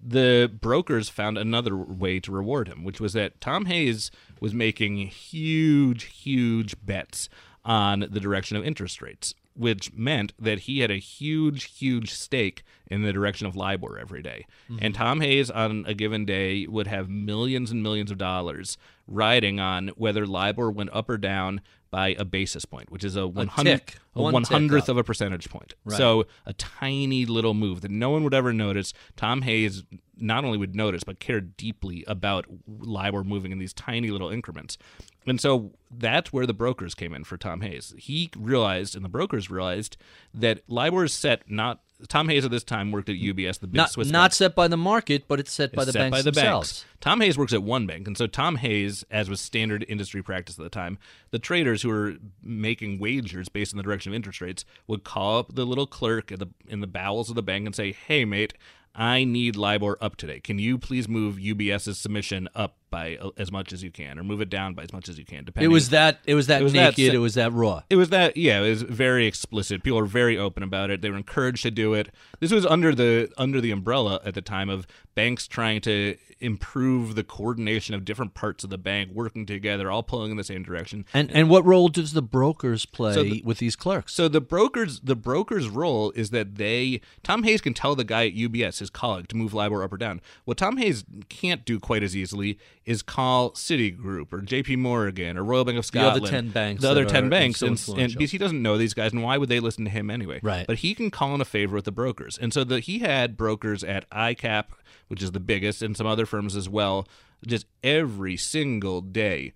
[0.04, 4.10] the brokers found another way to reward him, which was that Tom Hayes
[4.40, 7.28] was making huge, huge bets
[7.64, 12.62] on the direction of interest rates, which meant that he had a huge, huge stake
[12.86, 14.46] in the direction of LIBOR every day.
[14.70, 14.78] Mm-hmm.
[14.80, 19.60] And Tom Hayes, on a given day, would have millions and millions of dollars riding
[19.60, 21.60] on whether LIBOR went up or down
[21.90, 23.98] by a basis point, which is a one hundred tick.
[24.14, 25.74] a One hundredth of a percentage point.
[25.98, 28.94] So a tiny little move that no one would ever notice.
[29.16, 29.84] Tom Hayes
[30.16, 34.78] not only would notice, but cared deeply about LIBOR moving in these tiny little increments.
[35.26, 37.94] And so that's where the brokers came in for Tom Hayes.
[37.96, 39.96] He realized, and the brokers realized,
[40.34, 41.80] that LIBOR is set not.
[42.08, 44.32] Tom Hayes at this time worked at UBS, the big not Swiss not bank.
[44.32, 46.80] set by the market, but it's set by the set banks by the themselves.
[46.80, 46.84] banks.
[47.00, 50.58] Tom Hayes works at one bank, and so Tom Hayes, as was standard industry practice
[50.58, 50.98] at the time,
[51.30, 55.38] the traders who were making wagers based on the direction of interest rates would call
[55.38, 58.24] up the little clerk at the in the bowels of the bank and say, "Hey,
[58.24, 58.54] mate."
[58.94, 60.38] I need LIBOR up today.
[60.40, 64.22] Can you please move UBS's submission up by uh, as much as you can, or
[64.22, 65.38] move it down by as much as you can?
[65.38, 65.70] It Depending.
[65.72, 66.18] was that.
[66.26, 66.96] It was that It was that naked.
[66.96, 67.82] si- it was that raw.
[67.88, 68.60] It was that, yeah.
[68.60, 69.82] It was very explicit.
[69.82, 71.00] People were very open about it.
[71.00, 72.10] They were encouraged to do it.
[72.40, 77.14] This was under the under the umbrella at the time of banks trying to improve
[77.14, 80.62] the coordination of different parts of the bank working together, all pulling in the same
[80.62, 81.04] direction.
[81.14, 84.12] And and what role does the brokers play So the- with these clerks?
[84.14, 88.26] So the brokers, the brokers' role is that they, Tom Hayes can tell the guy
[88.26, 90.20] at UBS, his colleague, to move LIBOR up or down.
[90.44, 94.76] What Tom Hayes can't do quite as easily is call Citigroup or J.P.
[94.76, 96.16] Morgan or Royal Bank of Scotland.
[96.16, 98.76] The other 10 banks the other ten banks, so and, and because he doesn't know
[98.76, 100.40] these guys, and why would they listen to him anyway?
[100.42, 100.66] Right.
[100.66, 103.36] But he can call in a favor with the brokers, and so the, he had
[103.36, 104.64] brokers at ICAP,
[105.08, 107.06] which is the biggest, and some other firms as well,
[107.46, 109.52] just every single day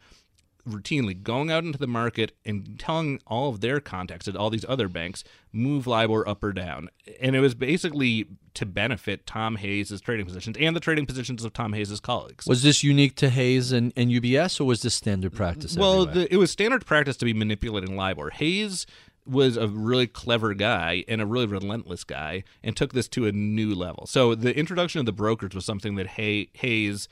[0.66, 4.64] routinely going out into the market and telling all of their contacts at all these
[4.68, 5.22] other banks
[5.52, 6.88] move LIBOR up or down,
[7.20, 11.52] and it was basically to benefit Tom Hayes' trading positions and the trading positions of
[11.52, 12.46] Tom Hayes' colleagues.
[12.46, 15.76] Was this unique to Hayes and, and UBS, or was this standard practice?
[15.76, 18.30] Well, the, it was standard practice to be manipulating LIBOR.
[18.30, 18.86] Hayes
[19.26, 23.32] was a really clever guy and a really relentless guy and took this to a
[23.32, 24.06] new level.
[24.06, 27.08] So the introduction of the brokers was something that Hay- Hayes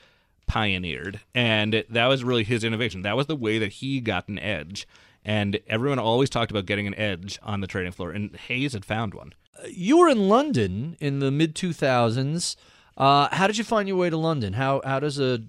[0.47, 3.03] pioneered, and that was really his innovation.
[3.03, 4.87] That was the way that he got an edge.
[5.25, 8.85] And everyone always talked about getting an edge on the trading floor, and Hayes had
[8.85, 9.33] found one.
[9.71, 12.57] you were in London in the mid 2000s.
[12.97, 14.53] Uh, how did you find your way to London?
[14.53, 15.41] How how does a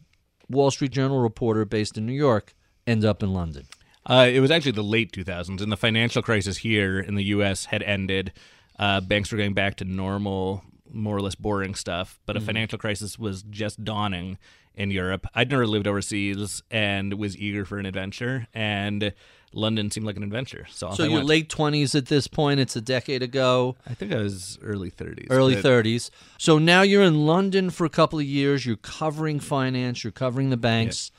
[0.50, 2.54] Wall Street Journal reporter based in New York
[2.88, 3.66] end up in London?
[4.08, 7.66] Uh, it was actually the late 2000s, and the financial crisis here in the U.S.
[7.66, 8.34] had ended.
[8.78, 12.78] Uh, banks were going back to normal, more or less boring stuff, but a financial
[12.78, 14.38] crisis was just dawning
[14.76, 15.26] in Europe.
[15.34, 19.14] I'd never lived overseas and was eager for an adventure, and
[19.54, 20.66] London seemed like an adventure.
[20.70, 22.60] So, So I you're late 20s at this point.
[22.60, 25.28] It's a decade ago, I think I was early 30s.
[25.30, 26.12] early but- 30s.
[26.38, 28.66] So now you're in London for a couple of years.
[28.66, 30.04] You're covering finance.
[30.04, 31.12] You're covering the banks.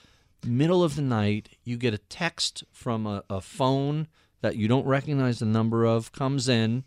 [0.44, 4.09] Middle of the night, you get a text from a, a phone
[4.42, 6.12] that you don't recognize the number of.
[6.12, 6.85] Comes in.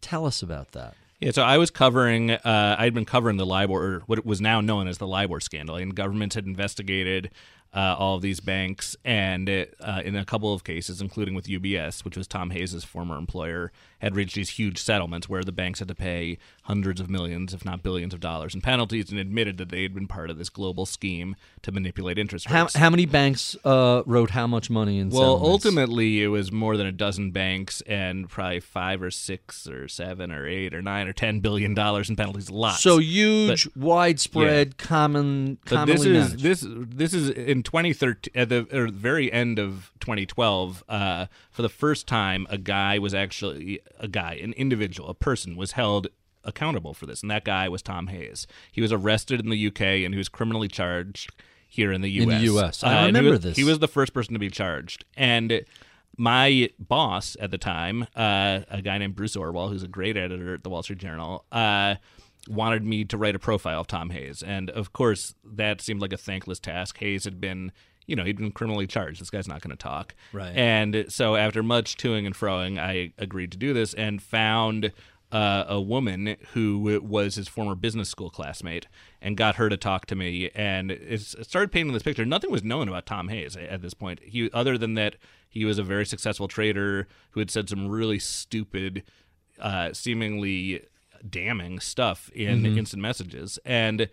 [0.00, 0.94] Tell us about that.
[1.20, 2.30] Yeah, so I was covering.
[2.30, 5.76] Uh, I'd been covering the LIBOR, or what was now known as the LIBOR scandal,
[5.76, 7.30] and governments had investigated
[7.74, 11.46] uh, all of these banks, and it, uh, in a couple of cases, including with
[11.46, 13.70] UBS, which was Tom Hayes' former employer,
[14.00, 17.64] had reached these huge settlements where the banks had to pay hundreds of millions, if
[17.64, 20.48] not billions, of dollars in penalties, and admitted that they had been part of this
[20.48, 22.74] global scheme to manipulate interest rates.
[22.74, 25.66] how many banks uh, wrote how much money in Well, settlements?
[25.66, 30.30] ultimately, it was more than a dozen banks and probably five or six or seven
[30.32, 32.50] or eight or nine or ten billion dollars in penalties.
[32.50, 32.80] Lots.
[32.82, 36.42] So huge, widespread, common, But this commonly is managed.
[36.42, 40.84] this this is in 2013 at the or very end of 2012.
[40.88, 45.56] Uh, for the first time, a guy was actually a guy, an individual, a person
[45.56, 46.08] was held
[46.44, 48.46] accountable for this, and that guy was Tom Hayes.
[48.72, 51.30] He was arrested in the UK and he was criminally charged
[51.68, 52.22] here in the U.S.
[52.24, 52.82] In the US.
[52.82, 53.56] I Uh, and he remember was- this.
[53.56, 55.62] He was the first person to be charged, and
[56.16, 60.54] my boss at the time, uh, a guy named Bruce Orwall, who's a great editor
[60.54, 61.94] at the Wall Street Journal, uh,
[62.48, 64.42] wanted me to write a profile of Tom Hayes.
[64.42, 66.98] And of course, that seemed like a thankless task.
[66.98, 67.70] Hayes had been,
[68.06, 69.20] you know, he'd been criminally charged.
[69.20, 70.14] This guy's not going to talk.
[70.32, 70.52] Right.
[70.54, 74.92] And so after much toing and froing, I agreed to do this and found.
[75.32, 78.88] Uh, a woman who was his former business school classmate
[79.22, 82.64] and got her to talk to me and it started painting this picture nothing was
[82.64, 85.14] known about tom hayes at this point he other than that
[85.48, 89.04] he was a very successful trader who had said some really stupid
[89.60, 90.82] uh, seemingly
[91.28, 93.58] damning stuff in instant messages.
[93.64, 94.08] And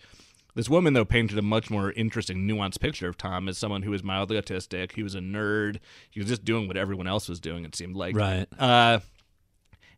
[0.58, 3.92] this woman, though, painted a much more interesting, nuanced picture of Tom as someone who
[3.92, 4.94] was mildly autistic.
[4.94, 5.78] He was a nerd.
[6.10, 8.16] He was just doing what everyone else was doing, it seemed like.
[8.16, 8.48] Right.
[8.58, 9.00] Uh,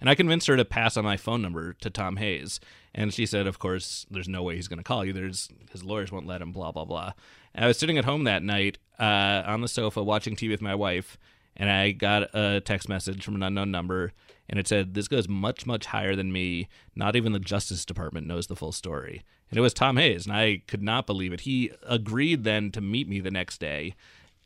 [0.01, 2.59] and I convinced her to pass on my phone number to Tom Hayes.
[2.93, 5.13] And she said, of course, there's no way he's going to call you.
[5.13, 7.13] There's his lawyers won't let him, blah, blah, blah.
[7.55, 10.61] And I was sitting at home that night uh, on the sofa watching TV with
[10.61, 11.17] my wife,
[11.55, 14.11] and I got a text message from an unknown number,
[14.49, 16.67] and it said, This goes much, much higher than me.
[16.95, 19.23] Not even the Justice Department knows the full story.
[19.51, 21.41] And it was Tom Hayes, and I could not believe it.
[21.41, 23.95] He agreed then to meet me the next day.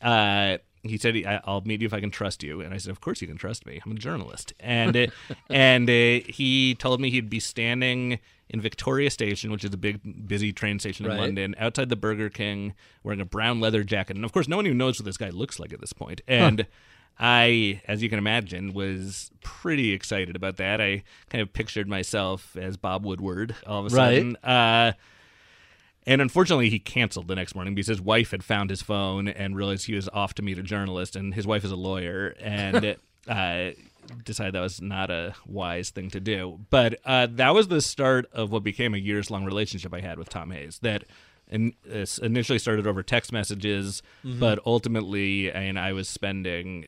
[0.00, 2.90] Uh, he said, "I- "I'll meet you if I can trust you." And I said,
[2.90, 3.80] "Of course you can trust me.
[3.84, 5.06] I'm a journalist." And uh,
[5.50, 8.18] and uh, he told me he'd be standing
[8.50, 11.20] in Victoria Station, which is a big, busy train station in Right.
[11.20, 14.16] London, outside the Burger King, wearing a brown leather jacket.
[14.16, 16.20] And of course, no one even knows what this guy looks like at this point.
[16.28, 16.66] And
[17.18, 20.80] I, as you can imagine, was pretty excited about that.
[20.80, 24.14] I kind of pictured myself as Bob Woodward all of a Right.
[24.16, 24.36] sudden.
[24.42, 24.92] Uh,
[26.06, 29.56] and unfortunately, he canceled the next morning because his wife had found his phone and
[29.56, 32.96] realized he was off to meet a journalist, and his wife is a lawyer, and
[33.28, 33.70] uh,
[34.24, 36.60] decided that was not a wise thing to do.
[36.68, 40.18] But uh, that was the start of what became a years long relationship I had
[40.18, 40.78] with Tom Hayes.
[40.82, 41.04] That
[41.48, 46.86] in, uh, initially started over text messages, but ultimately, and I was spending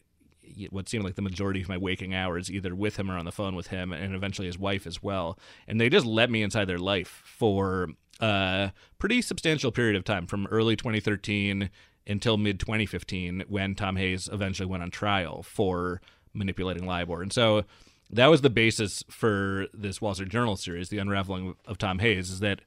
[0.71, 3.33] what seemed like the majority of my waking hours either with him or on the
[3.33, 5.38] phone with him and eventually his wife as well.
[5.69, 7.88] And they just let me inside their life for
[8.21, 11.71] a pretty substantial period of time from early 2013
[12.07, 16.01] until mid 2015 when Tom Hayes eventually went on trial for
[16.33, 17.23] manipulating LIBOR.
[17.23, 17.64] And so
[18.11, 22.31] that was the basis for this Wall Street Journal series the unraveling of Tom Hayes
[22.31, 22.61] is that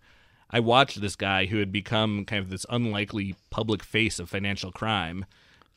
[0.52, 4.72] I watched this guy who had become kind of this unlikely public face of financial
[4.72, 5.26] crime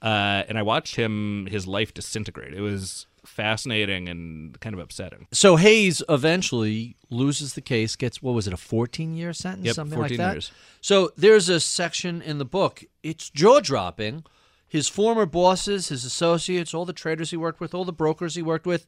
[0.02, 2.52] uh, and I watched him his life disintegrate.
[2.54, 5.28] It was fascinating and kind of upsetting.
[5.32, 9.74] So Hayes eventually loses the case, gets what was it, a 14 year sentence, Yep,
[9.76, 10.34] something 14 like that.
[10.34, 10.52] years.
[10.80, 12.82] So there's a section in the book.
[13.02, 14.24] It's jaw dropping.
[14.66, 18.42] his former bosses, his associates, all the traders he worked with, all the brokers he
[18.42, 18.86] worked with,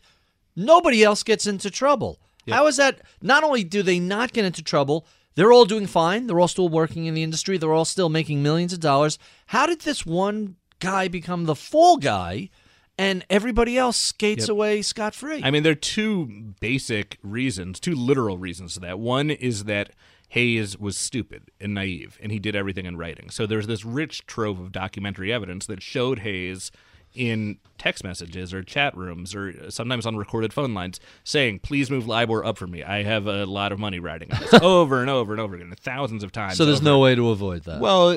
[0.57, 2.19] nobody else gets into trouble.
[2.49, 3.01] How is that?
[3.23, 6.27] Not only do they not get into trouble, they're all doing fine.
[6.27, 7.57] They're all still working in the industry.
[7.59, 9.19] They're all still making millions of dollars.
[9.47, 12.51] How did this one guy become the fall guy
[12.99, 14.49] and everybody else skates Yep.
[14.51, 15.41] away scot free?
[15.43, 18.99] I mean, there are two basic reasons, two literal reasons to that.
[18.99, 19.91] One is that
[20.29, 23.31] Hayes was stupid and naive, and he did everything in writing.
[23.31, 26.71] So there's this rich trove of documentary evidence that showed Hayes
[27.15, 32.07] in text messages or chat rooms or sometimes on recorded phone lines saying, "Please move
[32.07, 32.83] LIBOR up for me.
[32.83, 35.73] I have a lot of money riding on this." over and over and over again,
[35.81, 36.57] thousands of times.
[36.57, 37.81] so there's over no way to avoid that.
[37.81, 38.11] well,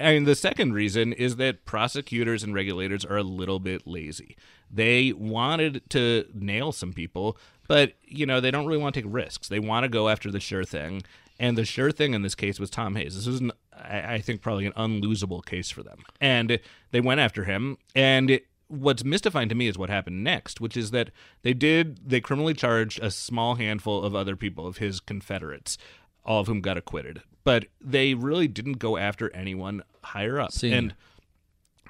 [0.00, 4.36] I mean, the second reason is that prosecutors and regulators are a little bit lazy.
[4.70, 7.36] They wanted to nail some people,
[7.68, 9.48] but you know they don't really want to take risks.
[9.48, 11.02] They want to go after the sure thing,
[11.38, 13.14] and the sure thing in this case was Tom Hayes.
[13.16, 16.58] This was, an, I I think, probably an unlosable case for them, and
[16.90, 17.78] they went after him.
[17.94, 21.10] And it, what's mystifying to me is what happened next, which is that
[21.42, 25.78] they did they criminally charged a small handful of other people of his confederates
[26.24, 27.22] all of whom got acquitted.
[27.44, 30.52] But they really didn't go after anyone higher up.
[30.52, 30.78] Senior.
[30.78, 30.94] And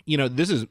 [0.04, 0.66] you know, this is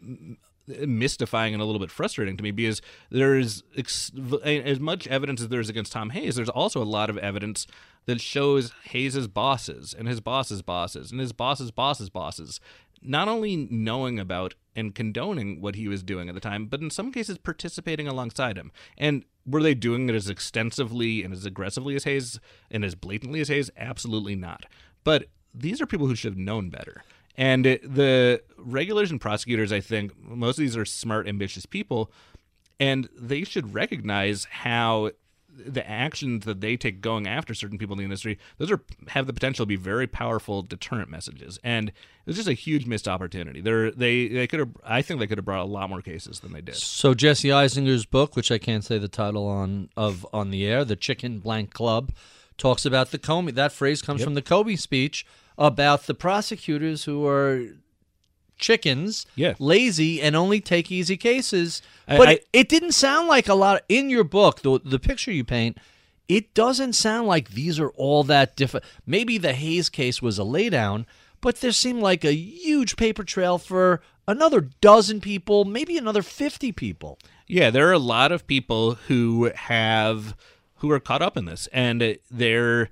[0.68, 4.11] mystifying and a little bit frustrating to me because there's ex-
[4.43, 6.36] as much evidence as there is against Tom Hayes.
[6.36, 7.68] There's also a lot of evidence
[8.05, 12.59] that shows Hayes's bosses and his boss's bosses and his boss's boss's bosses
[13.05, 16.89] not only knowing about and condoning what he was doing at the time, but in
[16.89, 18.72] some cases participating alongside him.
[18.97, 22.39] And were they doing it as extensively and as aggressively as Hayes
[22.72, 23.70] and as blatantly as Hayes?
[23.78, 24.66] Absolutely not.
[25.03, 27.03] But these are people who should have known better.
[27.36, 32.11] And it, the regulators and prosecutors, I think, most of these are smart, ambitious people,
[32.79, 35.11] and they should recognize how
[35.55, 39.27] the actions that they take going after certain people in the industry those are have
[39.27, 41.59] the potential to be very powerful deterrent messages.
[41.63, 41.93] And it
[42.25, 43.61] was just a huge missed opportunity.
[43.61, 46.39] They're, they they could have i think they could have brought a lot more cases
[46.39, 46.75] than they did.
[46.75, 50.84] So Jesse Eisinger's book, which I can't say the title on of on the air,
[50.84, 52.11] the Chicken Blank Club,
[52.57, 53.53] talks about the Comey.
[53.53, 55.25] That phrase comes from the Comey speech
[55.58, 57.64] about the prosecutors who are
[58.58, 59.54] chickens, Yeah.
[59.60, 61.82] lazy, and only take easy cases.
[62.08, 64.62] I- But I- it, it didn't sound like a lot in your book.
[64.62, 65.78] The the picture you paint.
[66.30, 68.86] It doesn't sound like these are all that different.
[69.06, 71.06] Maybe the Hayes case was a laydown,
[71.41, 76.72] but there seemed like a huge paper trail for another dozen people, maybe another 50
[76.72, 77.20] people.
[77.45, 80.36] Yeah, there are a lot of people who have
[80.78, 82.89] who are caught up in this, and uh, they're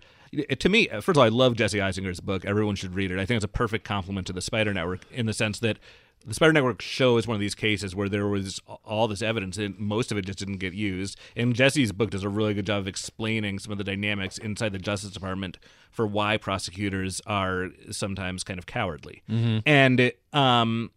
[0.60, 0.88] to me.
[0.88, 2.46] First of all, I love Jesse Eisinger's book.
[2.46, 3.20] Everyone should read it.
[3.20, 5.78] I think it's a perfect complement to the Spider Network in the sense that
[6.26, 9.58] the Spider Network show is one of these cases where there was all this evidence,
[9.58, 11.20] and most of it just didn't get used.
[11.36, 14.72] And Jesse's book does a really good job of explaining some of the dynamics inside
[14.72, 15.58] the Justice Department
[15.90, 19.24] for why prosecutors are sometimes kind of cowardly.
[19.66, 20.92] And um,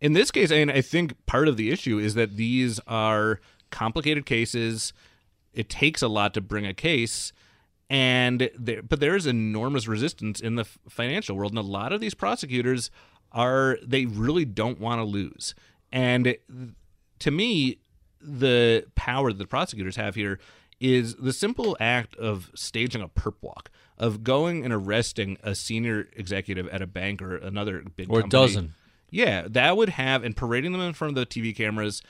[0.00, 3.40] in this case, I, mean, I think part of the issue is that these are
[3.70, 4.94] complicated cases.
[5.52, 7.32] It takes a lot to bring a case,
[7.90, 12.00] and there, but there is enormous resistance in the financial world, and a lot of
[12.00, 12.90] these prosecutors
[13.32, 15.54] are they really don't want to lose.
[15.92, 16.36] And
[17.18, 17.78] to me,
[18.20, 20.38] the power that the prosecutors have here
[20.80, 26.08] is the simple act of staging a perp walk, of going and arresting a senior
[26.14, 28.74] executive at a bank or another big Or a dozen.
[29.10, 32.02] Yeah, that would have and parading them in front of the TV cameras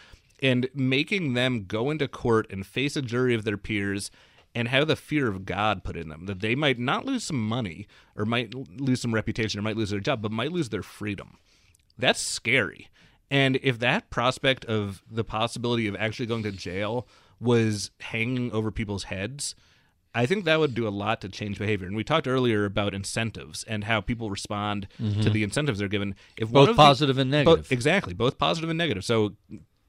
[0.42, 4.10] and making them go into court and face a jury of their peers
[4.54, 7.48] and have the fear of God put in them that they might not lose some
[7.48, 7.86] money
[8.16, 11.38] or might lose some reputation or might lose their job, but might lose their freedom.
[11.98, 12.88] That's scary.
[13.30, 17.08] And if that prospect of the possibility of actually going to jail
[17.40, 19.54] was hanging over people's heads,
[20.14, 21.88] I think that would do a lot to change behavior.
[21.88, 25.32] And we talked earlier about incentives and how people respond to mm-hmm.
[25.32, 26.14] the incentives they're given.
[26.36, 27.72] If Both of the- positive and both- negative.
[27.72, 29.04] exactly, both positive and negative.
[29.04, 29.34] So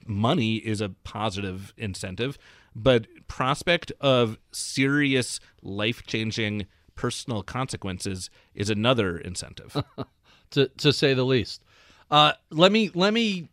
[0.08, 2.38] money is a positive incentive,
[2.76, 9.82] but prospect of serious life-changing personal consequences is another incentive.
[10.52, 11.64] to to say the least.
[12.10, 13.50] Uh, let me let me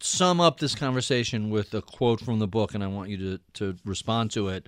[0.00, 3.40] sum up this conversation with a quote from the book, and I want you to
[3.54, 4.66] to respond to it.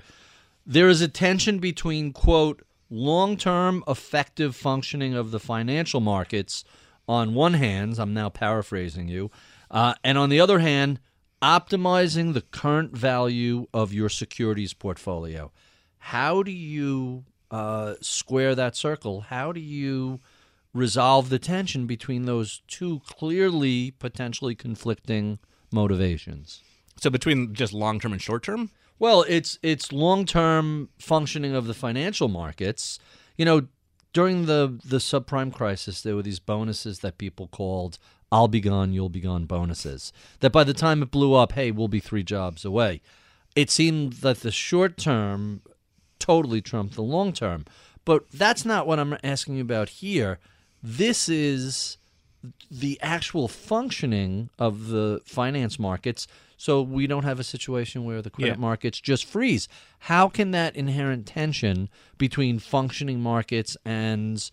[0.66, 6.64] There is a tension between quote long term effective functioning of the financial markets
[7.06, 7.98] on one hand.
[7.98, 9.30] I'm now paraphrasing you,
[9.70, 11.00] uh, and on the other hand,
[11.44, 15.52] optimizing the current value of your securities portfolio.
[15.98, 19.22] How do you uh, square that circle?
[19.22, 20.20] How do you
[20.72, 25.38] resolve the tension between those two clearly potentially conflicting
[25.70, 26.62] motivations?
[26.96, 32.98] so between just long-term and short-term, Well, it's it's long-term functioning of the financial markets.
[33.36, 33.66] You know,
[34.12, 37.98] during the the subprime crisis, there were these bonuses that people called
[38.32, 40.12] I'll be gone, you'll be gone bonuses.
[40.40, 43.00] That by the time it blew up, hey, we'll be three jobs away.
[43.54, 45.62] It seemed that the short term
[46.18, 47.64] totally trumped the long term.
[48.04, 50.38] But that's not what I'm asking you about here.
[50.82, 51.96] This is
[52.70, 58.30] the actual functioning of the finance markets so we don't have a situation where the
[58.30, 58.60] credit Yeah.
[58.60, 59.66] markets just freeze.
[60.00, 64.50] How can that inherent tension between functioning markets and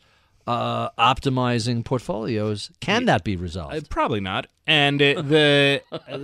[0.48, 3.76] uh, optimizing portfolios can that be resolved?
[3.76, 4.48] Uh, probably not.
[4.68, 5.82] And uh, the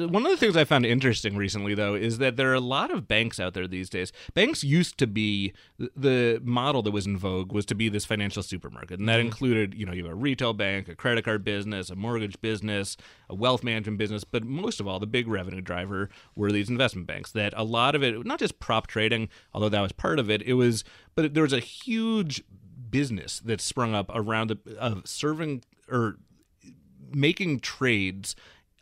[0.10, 2.92] one of the things I found interesting recently, though, is that there are a lot
[2.92, 4.14] of banks out there these days.
[4.36, 8.44] Banks used to be the model that was in vogue was to be this financial
[8.44, 11.90] supermarket, and that included, you know, you have a retail bank, a credit card business,
[11.90, 12.96] a mortgage business,
[13.28, 17.08] a wealth management business, but most of all, the big revenue driver were these investment
[17.08, 17.32] banks.
[17.32, 20.44] That a lot of it, not just prop trading, although that was part of it,
[20.44, 20.84] it was,
[21.16, 22.44] but there was a huge
[22.90, 26.18] business that sprung up around the, of serving or
[27.14, 28.36] making trades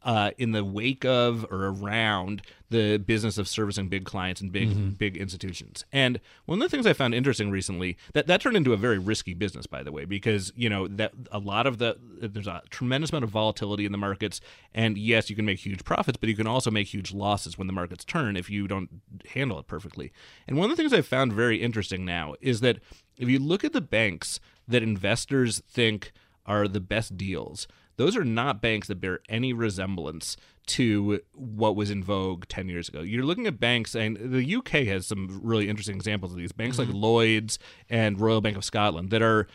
[0.03, 4.69] uh, in the wake of or around the business of servicing big clients and big
[4.69, 4.89] mm-hmm.
[4.91, 5.85] big institutions.
[5.91, 8.97] And one of the things I found interesting recently that that turned into a very
[8.97, 12.61] risky business, by the way, because you know that a lot of the there's a
[12.69, 14.41] tremendous amount of volatility in the markets,
[14.73, 17.67] and yes, you can make huge profits, but you can also make huge losses when
[17.67, 18.89] the markets turn if you don't
[19.33, 20.11] handle it perfectly.
[20.47, 22.79] And one of the things I found very interesting now is that
[23.17, 26.11] if you look at the banks that investors think
[26.45, 27.67] are the best deals
[27.97, 30.37] those are not banks that bear any resemblance
[30.67, 33.01] to what was in vogue 10 years ago.
[33.01, 36.79] You're looking at banks, and the UK has some really interesting examples of these banks
[36.79, 36.97] like mm-hmm.
[36.97, 39.47] Lloyd's and Royal Bank of Scotland that are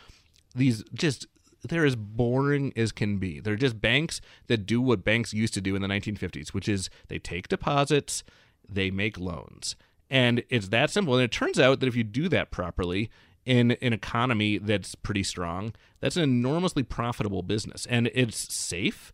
[0.55, 1.27] these just.
[1.63, 3.39] They're as boring as can be.
[3.39, 6.89] They're just banks that do what banks used to do in the 1950s, which is
[7.07, 8.23] they take deposits,
[8.67, 9.75] they make loans.
[10.09, 11.13] And it's that simple.
[11.13, 13.11] And it turns out that if you do that properly,
[13.45, 19.11] in an economy that's pretty strong, that's an enormously profitable business, and it's safe,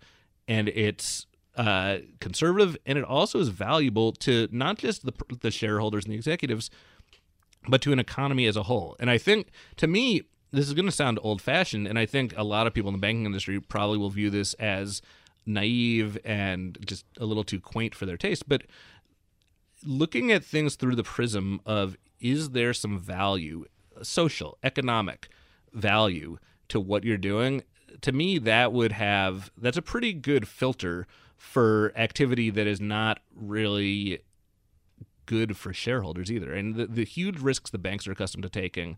[0.48, 1.26] and it's
[1.56, 6.18] uh, conservative, and it also is valuable to not just the the shareholders and the
[6.18, 6.70] executives,
[7.68, 8.96] but to an economy as a whole.
[9.00, 9.48] And I think,
[9.78, 12.74] to me, this is going to sound old fashioned, and I think a lot of
[12.74, 15.02] people in the banking industry probably will view this as
[15.46, 18.48] naive and just a little too quaint for their taste.
[18.48, 18.64] But
[19.86, 23.66] looking at things through the prism of is there some value,
[24.04, 25.30] social, economic
[25.74, 26.38] value
[26.70, 27.64] to what you're doing,
[28.02, 33.20] to me, that would have that's a pretty good filter for activity that is not
[33.36, 34.20] really
[35.26, 36.54] good for shareholders either.
[36.54, 38.98] And the, the huge risks the banks are accustomed to taking,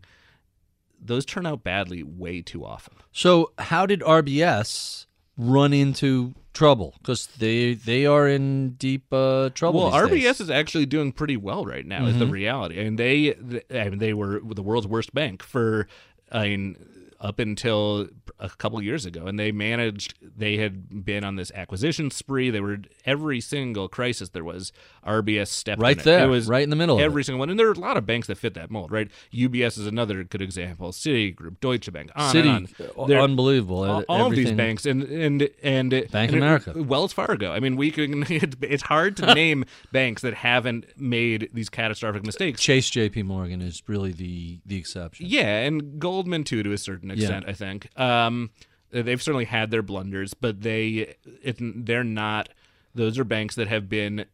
[1.00, 2.96] those turn out badly way too often.
[3.12, 5.06] So, how did RBS
[5.40, 6.94] run into trouble?
[6.98, 9.90] Because they they are in deep uh, trouble.
[9.90, 10.40] Well, RBS days.
[10.40, 12.06] is actually doing pretty well right now.
[12.06, 13.34] Is the reality, I and they,
[13.70, 15.88] I mean, they were the world's worst bank for,
[16.30, 16.76] I mean,
[17.20, 18.08] up until
[18.38, 20.14] a couple years ago, and they managed.
[20.22, 22.48] They had been on this acquisition spree.
[22.50, 24.72] They were every single crisis there was.
[25.06, 27.50] RBS stepped Right in there, It was right in the middle of Every single one,
[27.50, 28.90] and there are a lot of banks that fit that mold.
[28.90, 30.92] Right, UBS is another good example.
[30.92, 33.08] Citigroup, Deutsche Bank, on City, and on.
[33.08, 33.82] They're- unbelievable.
[33.84, 36.72] all, all of these banks and and and Bank and America.
[36.82, 37.52] Wells Fargo.
[37.52, 38.24] I mean, we can.
[38.70, 42.60] It's hard to name banks that haven't made these catastrophic mistakes.
[42.60, 43.24] Chase J.P.
[43.24, 45.26] Morgan is really the the exception.
[45.28, 47.44] Yeah, and Goldman too, to a certain extent.
[47.48, 48.50] I think um,
[48.90, 52.48] they've certainly had their blunders, but they it, they're not.
[52.94, 54.24] Those are banks that have been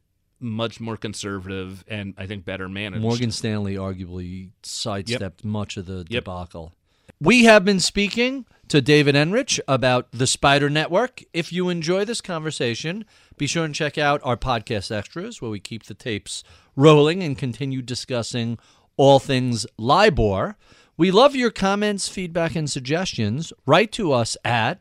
[0.41, 3.03] much more conservative and I think better managed.
[3.03, 6.24] Morgan Stanley arguably sidestepped much of the Yep.
[6.24, 6.72] debacle.
[7.20, 11.22] We have been speaking to David Enrich about the Spider Network.
[11.33, 13.07] If you enjoy this conversation,
[13.39, 17.39] be sure and check out our podcast extras where we keep the tapes rolling and
[17.39, 18.59] continue discussing
[18.99, 20.57] all things LIBOR.
[20.99, 23.53] We love your comments, feedback, and suggestions.
[23.66, 24.80] Write to us at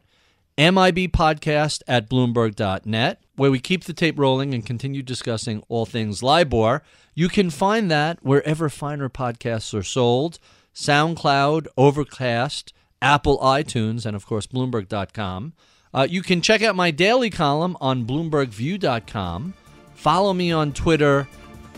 [0.57, 6.81] MIBpodcast at Bloomberg.net, where we keep the tape rolling and continue discussing all things LIBOR.
[7.13, 10.39] You can find that wherever finer podcasts are sold
[10.73, 15.53] SoundCloud, Overcast, Apple iTunes, and of course, Bloomberg.com.
[15.93, 19.53] Uh, you can check out my daily column on BloombergView.com.
[19.95, 21.27] Follow me on Twitter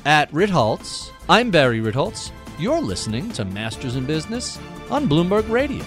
[0.06, 1.10] at Ritholtz.
[1.28, 2.32] I'm Barry Ritholtz.
[2.60, 4.58] You're listening to Masters in Business
[4.90, 5.86] on Bloomberg Radio.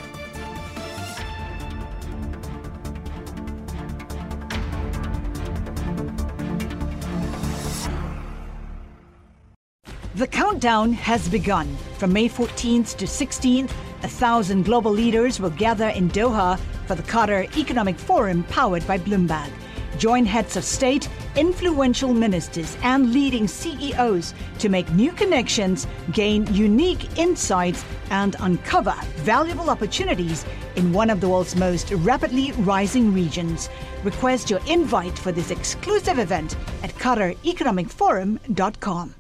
[10.14, 11.76] The countdown has begun.
[11.98, 13.72] From May 14th to 16th,
[14.04, 16.56] a thousand global leaders will gather in Doha
[16.86, 19.50] for the Qatar Economic Forum powered by Bloomberg.
[20.01, 27.18] Join heads of state, influential ministers, and leading CEOs to make new connections, gain unique
[27.18, 30.46] insights, and uncover valuable opportunities
[30.76, 33.68] in one of the world's most rapidly rising regions.
[34.03, 39.14] Request your invite for this exclusive event at QatarEconomicForum.com.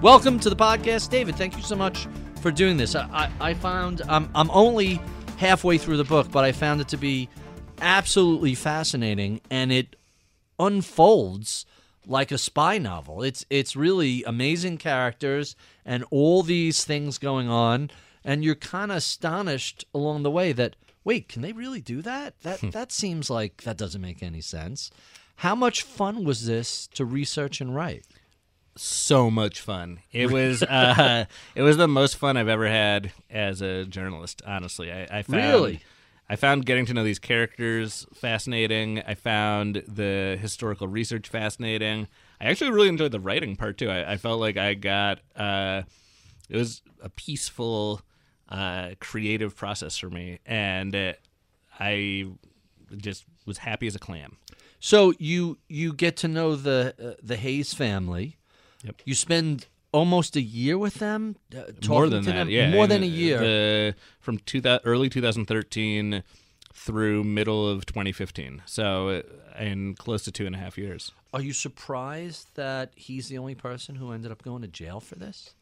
[0.00, 1.34] Welcome to the podcast, David.
[1.34, 2.06] Thank you so much
[2.40, 2.94] for doing this.
[2.94, 5.00] I, I, I found I'm, I'm only
[5.36, 7.28] halfway through the book, but I found it to be
[7.80, 9.96] absolutely fascinating, and it
[10.58, 11.66] unfolds
[12.06, 13.22] like a spy novel.
[13.22, 17.90] It's it's really amazing characters and all these things going on,
[18.24, 22.40] and you're kind of astonished along the way that wait, can they really do that?
[22.42, 22.70] That hmm.
[22.70, 24.90] that seems like that doesn't make any sense.
[25.40, 28.06] How much fun was this to research and write?
[28.76, 30.00] So much fun.
[30.12, 34.42] It was uh, it was the most fun I've ever had as a journalist.
[34.46, 35.80] Honestly, I, I found, Really?
[36.28, 39.00] I found getting to know these characters fascinating.
[39.06, 42.08] I found the historical research fascinating.
[42.40, 43.88] I actually really enjoyed the writing part too.
[43.90, 45.82] I, I felt like I got uh,
[46.48, 48.02] it was a peaceful,
[48.48, 51.12] uh, creative process for me, and uh,
[51.78, 52.26] I
[52.96, 54.36] just was happy as a clam.
[54.80, 58.36] So you you get to know the uh, the Hayes family.
[58.86, 59.02] Yep.
[59.04, 61.36] You spend almost a year with them.
[61.54, 62.50] Uh, more than to that, them?
[62.50, 62.70] yeah.
[62.70, 63.38] more And than a year.
[63.38, 66.22] The, from two early 2013
[66.74, 68.62] through middle of 2015.
[68.66, 69.22] So, uh,
[69.58, 71.12] in close to two and a half years.
[71.32, 75.16] Are you surprised that he's the only person who ended up going to jail for
[75.16, 75.54] this?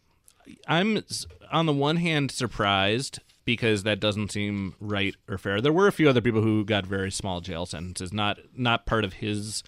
[0.68, 1.03] I'm
[1.51, 5.61] on the one hand surprised because that doesn't seem right or fair.
[5.61, 9.05] There were a few other people who got very small jail sentences, not not part
[9.05, 9.62] of his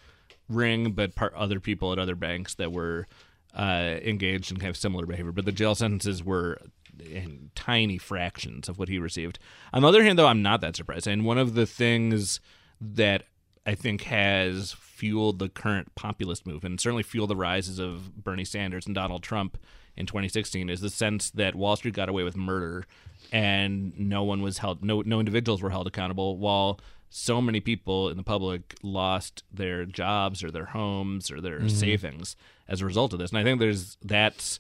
[0.48, 3.07] ring, but part other people at other banks that were
[3.57, 5.32] uh, engaged in kind of similar behavior.
[5.32, 6.61] But the jail sentences were
[6.98, 9.38] in tiny fractions of what he received.
[9.72, 11.07] On the other hand, though, I'm not that surprised.
[11.07, 12.40] And one of the things
[12.80, 13.24] that
[13.66, 18.44] I think has fueled the current populist movement, and certainly fueled the rises of Bernie
[18.44, 19.59] Sanders and Donald Trump
[19.96, 22.86] in 2016, is the sense that Wall Street got away with murder,
[23.32, 26.78] and no one was held, no no individuals were held accountable, while
[27.09, 31.68] so many people in the public lost their jobs or their homes or their mm-hmm.
[31.68, 32.36] savings
[32.68, 33.30] as a result of this.
[33.30, 34.59] And I think there's that's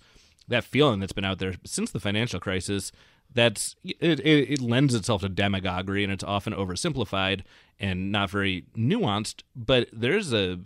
[0.48, 2.92] that feeling that's been out there since the financial crisis
[3.34, 7.42] that's it, it, it lends itself to demagoguery and it's often oversimplified
[7.80, 10.56] and not very nuanced but there's a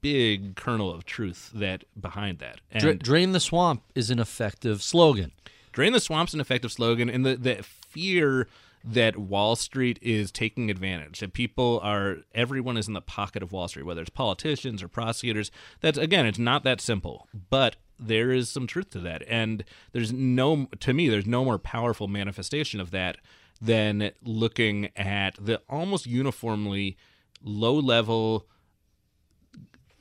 [0.00, 4.82] big kernel of truth that behind that and Dra- Drain the swamp is an effective
[4.82, 5.32] slogan.
[5.76, 8.48] Drain the swamp's an effective slogan, and the, the fear
[8.86, 13.50] that Wall Street is taking advantage, that people are, everyone is in the pocket of
[13.50, 15.50] Wall Street, whether it's politicians or prosecutors.
[15.80, 19.24] That's, again, it's not that simple, but there is some truth to that.
[19.26, 23.16] And there's no, to me, there's no more powerful manifestation of that
[23.60, 26.96] than looking at the almost uniformly
[27.42, 28.46] low level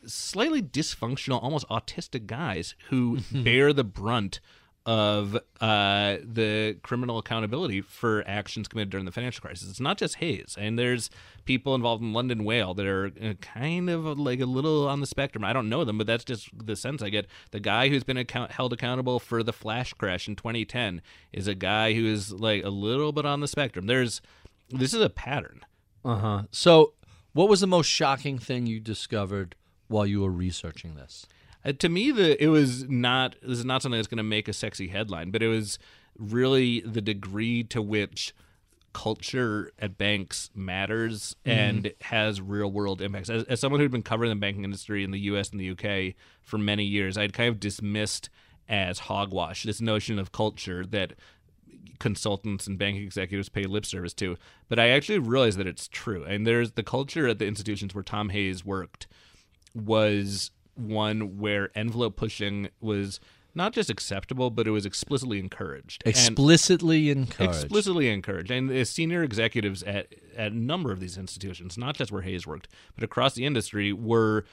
[0.06, 4.40] slightly dysfunctional, almost autistic guys who bear the brunt
[4.86, 9.68] of uh, the criminal accountability for actions committed during the financial crisis.
[9.70, 11.10] It's not just Hayes, and there's
[11.46, 15.08] people involved in London Whale that are uh, kind of like a little on the
[15.08, 15.44] spectrum.
[15.44, 17.26] I don't know them, but that's just the sense I get.
[17.52, 21.02] The guy who's been account- held accountable for the flash crash in 2010
[21.34, 23.88] is a guy who is like a little bit on the spectrum.
[23.88, 24.22] There's
[24.70, 25.62] this is a pattern.
[26.04, 26.44] Uh huh.
[26.52, 26.94] So,
[27.34, 29.56] what was the most shocking thing you discovered
[29.88, 31.26] while you were researching this?
[31.66, 34.48] Uh, to me, the it was not this is not something that's going to make
[34.48, 35.80] a sexy headline, but it was
[36.18, 38.34] really the degree to which
[38.94, 43.30] culture at banks matters and has real world impacts.
[43.30, 45.50] As, as someone who'd been covering the banking industry in the U.S.
[45.50, 46.16] and the U.K.
[46.42, 48.30] for many years, I'd kind of dismissed
[48.70, 51.14] as hogwash this notion of culture that
[52.00, 54.38] consultants and bank executives pay lip service to.
[54.70, 56.24] But I actually realized that it's true.
[56.24, 59.08] And there's the culture at the institutions where Tom Hayes worked
[59.74, 63.20] was one where envelope pushing was
[63.56, 66.04] not just acceptable, but it was explicitly encouraged.
[66.06, 67.64] And- Explicitly encouraged.
[67.64, 68.52] explicitly encouraged.
[68.52, 72.46] And the senior executives at, at a number of these institutions, not just where Hayes
[72.46, 74.46] worked, but across the industry, were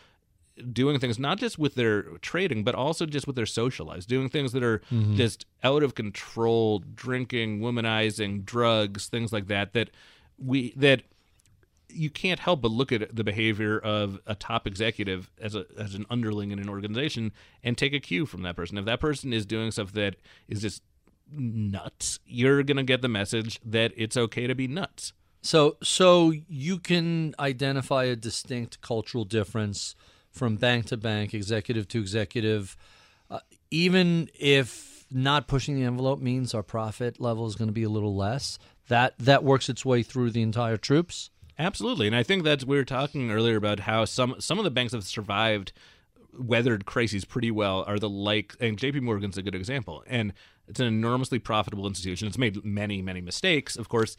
[0.72, 4.28] doing things not just with their trading, but also just with their social lives, doing
[4.28, 5.16] things that are mm-hmm.
[5.16, 9.72] just out of control, drinking, womanizing, drugs, things like that.
[9.72, 9.90] That
[10.38, 11.02] we that
[11.92, 15.94] you can't help but look at the behavior of a top executive as a as
[15.94, 17.32] an underling in an organization
[17.62, 18.78] and take a cue from that person.
[18.78, 20.16] If that person is doing stuff that
[20.48, 20.82] is just
[21.30, 25.12] nuts, you're gonna get the message that it's okay to be nuts.
[25.42, 29.96] So, so you can identify a distinct cultural difference
[30.30, 32.76] from bank to bank, executive to executive,
[33.28, 33.40] uh,
[33.70, 37.88] even if not pushing the envelope means our profit level is going to be a
[37.88, 38.58] little less.
[38.88, 41.30] that that works its way through the entire troops.
[41.58, 44.70] Absolutely, and I think that we were talking earlier about how some some of the
[44.70, 45.72] banks have survived
[46.38, 50.32] weathered crises pretty well are the like and JP Morgan's a good example and
[50.66, 52.26] it's an enormously profitable institution.
[52.26, 54.16] It's made many many mistakes of course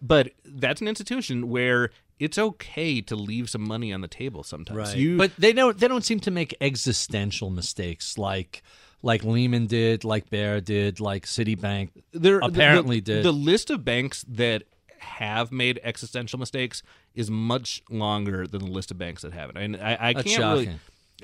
[0.00, 4.94] but that's an institution where it's okay to leave some money on the table sometimes.
[4.96, 8.62] You- but they don't they don't seem to make existential mistakes like
[9.04, 13.24] like Lehman did, like Bear did, like Citibank there apparently the, did.
[13.24, 14.62] The list of banks that
[15.02, 16.82] have made existential mistakes
[17.14, 19.56] is much longer than the list of banks that haven't.
[19.58, 20.70] And I, I can't really.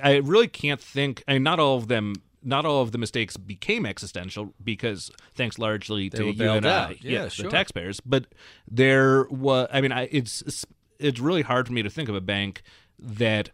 [0.02, 1.24] I really can't think.
[1.26, 2.14] I mean, not all of them.
[2.42, 6.84] Not all of the mistakes became existential because thanks largely They to you and I,
[6.84, 7.04] out.
[7.04, 8.00] Yeah, the taxpayers.
[8.00, 8.26] But
[8.70, 9.68] there was.
[9.72, 10.64] I mean, I, it's
[10.98, 12.62] it's really hard for me to think of a bank
[12.98, 13.50] that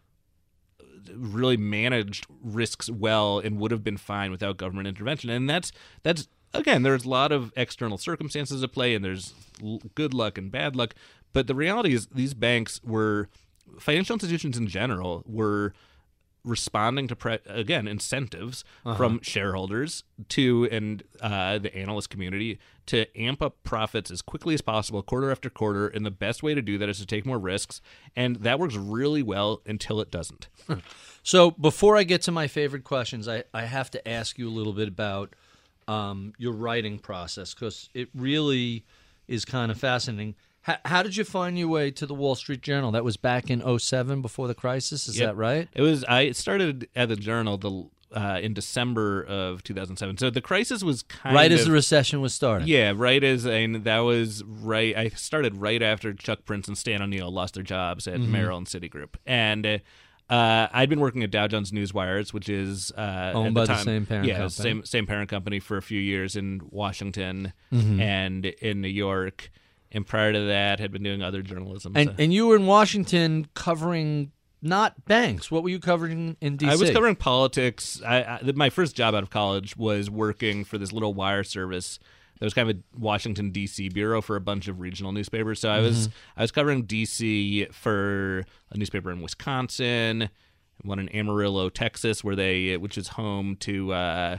[1.14, 5.30] really managed risks well and would have been fine without government intervention.
[5.30, 5.72] And that's
[6.02, 10.38] that's again, there's a lot of external circumstances at play, and there's l- good luck
[10.38, 10.94] and bad luck.
[11.32, 13.28] But the reality is, these banks were
[13.78, 15.72] financial institutions in general were
[16.44, 18.64] responding to pre- again incentives
[18.98, 24.60] from shareholders to and uh, the analyst community to amp up profits as quickly as
[24.60, 25.88] possible quarter after quarter.
[25.88, 27.80] And the best way to do that is to take more risks.
[28.14, 30.48] And that works really well until it doesn't.
[31.26, 34.52] So before I get to my favorite questions, I, I have to ask you a
[34.52, 35.34] little bit about
[35.88, 38.84] um, your writing process because it really
[39.28, 40.34] is kind of fascinating.
[40.62, 42.90] How, how did you find your way to the Wall Street Journal?
[42.92, 45.08] That was back in 07 before the crisis.
[45.08, 45.28] Is Yep.
[45.30, 45.68] that right?
[45.74, 50.18] It was I started at the Journal the uh, in December of 2007.
[50.18, 52.68] So the crisis was kind of Right of as the recession was starting.
[52.68, 54.96] yeah, right as and that was right.
[54.96, 58.22] I started right after Chuck Prince and Stan O'Neill lost their jobs Mm-hmm.
[58.22, 59.66] at Merrill and Citigroup, and.
[59.66, 59.78] Uh,
[60.30, 63.66] uh, I'd been working at Dow Jones Newswires, which is uh, Owned at by the
[63.74, 64.50] time- same parent yeah, company.
[64.50, 68.00] same same parent company for a few years in Washington Mm-hmm.
[68.00, 69.50] and in New York,
[69.92, 71.92] and prior to that, had been doing other journalism.
[71.96, 74.30] And So- and you were in Washington covering
[74.62, 75.50] not banks.
[75.50, 76.72] What were you covering in D.C.?
[76.72, 78.00] I was covering politics.
[78.06, 81.98] I, I my first job out of college was working for this little wire service.
[82.38, 83.88] That was kind of a Washington D.C.
[83.90, 85.60] bureau for a bunch of regional newspapers.
[85.60, 87.66] So I was I was covering D.C.
[87.72, 90.28] for a newspaper in Wisconsin,
[90.82, 94.38] one in Amarillo, Texas, where they which is home to uh,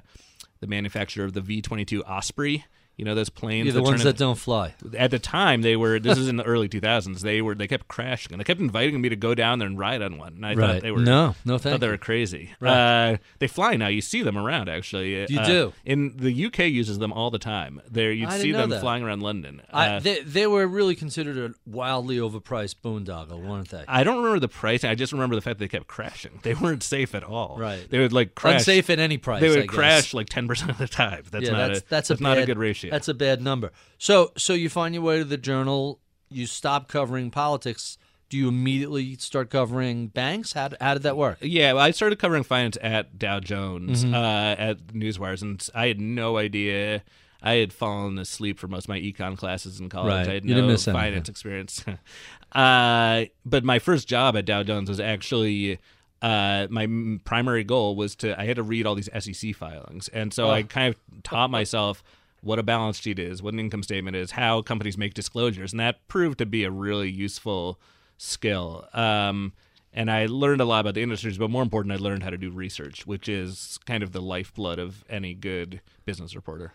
[0.59, 2.65] the manufacturer of the V twenty two Osprey.
[2.97, 3.65] You know those planes.
[3.65, 4.73] You're the that ones that don't fly.
[4.97, 7.87] at the time they were this is in the early 2000s they were they kept
[7.89, 10.45] crashing and they kept inviting me to go down there and ride on one and
[10.45, 10.73] i Right.
[10.75, 13.13] thought they were No, no, I thought they were crazy Right.
[13.13, 15.73] uh, they fly now you see them around actually You Uh, do?
[15.83, 18.79] in the uk uses them all the time there you see them that.
[18.79, 23.69] flying around london I, Uh, they, they were really considered a wildly overpriced boondoggle, weren't
[23.69, 23.83] they?
[23.87, 24.83] I don't remember the price.
[24.85, 26.39] I just remember the fact that they kept crashing.
[26.43, 27.57] They weren't safe at all.
[27.59, 27.85] Right.
[27.89, 28.61] They would like crash.
[28.61, 29.41] Unsafe at any price.
[29.41, 29.69] They would I guess.
[29.75, 31.23] crash like ten percent of the time.
[31.31, 32.84] That's yeah, not that's a that's, a not a good ratio.
[32.91, 33.71] That's a bad number.
[33.97, 35.99] So so you find your way to the journal.
[36.29, 37.97] You stop covering politics.
[38.29, 40.53] Do you immediately start covering banks?
[40.53, 41.37] How, how did that work?
[41.41, 44.15] Yeah, well, I started covering finance at Dow Jones Mm-hmm.
[44.15, 44.19] uh,
[44.57, 47.03] at Newswires, and I had no idea.
[47.43, 50.09] I had fallen asleep for most of my econ classes in college.
[50.11, 50.27] Right.
[50.27, 51.01] I had You didn't no miss anything.
[51.03, 51.85] finance experience.
[52.51, 55.79] uh, but my first job at Dow Jones was actually
[56.21, 58.39] uh, my m- primary goal was to.
[58.39, 62.03] I had to read all these SEC filings, and so I kind of taught myself
[62.45, 65.79] what a balance sheet is, what an income statement is, how companies make disclosures, and
[65.79, 67.79] that proved to be a really useful
[68.17, 68.87] skill.
[68.93, 69.53] Um,
[69.91, 72.37] and I learned a lot about the industries, but more important, I learned how to
[72.37, 76.73] do research, which is kind of the lifeblood of any good business reporter.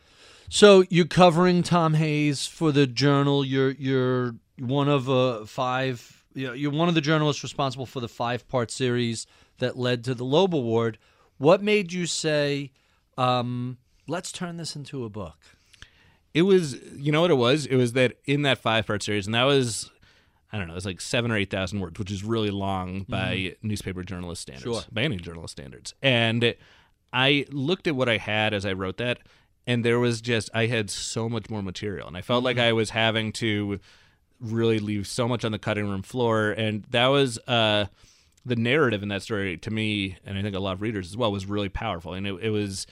[0.49, 3.45] So you're covering Tom Hayes for the Journal.
[3.45, 6.25] You're you're one of uh, five.
[6.35, 10.25] You're one of the journalists responsible for the five part series that led to the
[10.25, 10.99] Loeb Award.
[11.39, 12.73] What made you say,
[13.16, 15.39] um, "Let's turn this into a book"?
[16.33, 17.66] It was, you know what it was?
[17.66, 19.91] It was that in that five part series, and that was,
[20.53, 24.03] I don't know, it's like seven or 8,000 words, which is really long by newspaper
[24.05, 24.83] journalist standards, Sure.
[24.93, 25.95] by any journalist standards.
[26.03, 26.55] And
[27.12, 29.18] I looked at what I had as I wrote that,
[29.66, 32.07] and there was just, I had so much more material.
[32.09, 33.81] And I felt like I was having to
[34.41, 36.51] really leave so much on the cutting room floor.
[36.53, 37.87] And that was, uh,
[38.47, 41.16] the narrative in that story to me, and I think a lot of readers as
[41.16, 42.14] well, was really powerful.
[42.14, 42.87] And it, it was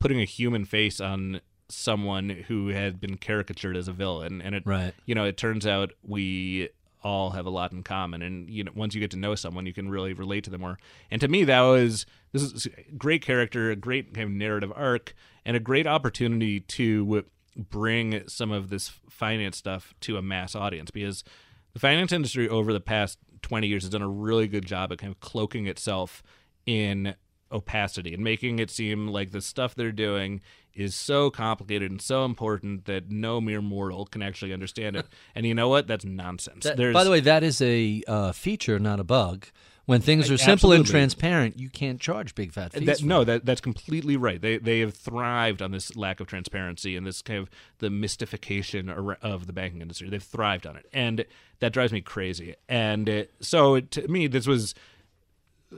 [0.00, 4.40] putting a human face on someone who had been caricatured as a villain.
[4.40, 4.94] And it, Right.
[5.06, 6.68] you know, it turns out we
[7.02, 8.22] all have a lot in common.
[8.22, 10.62] And, you know, once you get to know someone, you can really relate to them
[10.62, 10.78] more.
[11.10, 14.72] And to me, that was, this is a great character, a great kind of narrative
[14.74, 15.14] arc,
[15.44, 17.24] and a great opportunity to
[17.56, 21.24] bring some of this finance stuff to a mass audience because
[21.72, 24.98] the finance industry over the past 20 years has done a really good job at
[24.98, 26.22] kind of cloaking itself
[26.66, 27.14] in
[27.50, 30.40] opacity and making it seem like the stuff they're doing
[30.74, 35.06] is so complicated and so important that no mere mortal can actually understand it.
[35.34, 35.86] and you know what?
[35.86, 36.64] That's nonsense.
[36.64, 39.46] That- by the way, that is a uh, feature, not a bug.
[39.86, 42.84] When things are simple and transparent, you can't charge big fat fees.
[42.84, 43.24] That, no, it.
[43.24, 44.38] that that's completely right.
[44.38, 47.48] They they have thrived on this lack of transparency and this kind of
[47.78, 50.10] the mystification of the banking industry.
[50.10, 51.24] They've thrived on it, and
[51.60, 52.54] that drives me crazy.
[52.68, 54.74] And uh, so to me, this was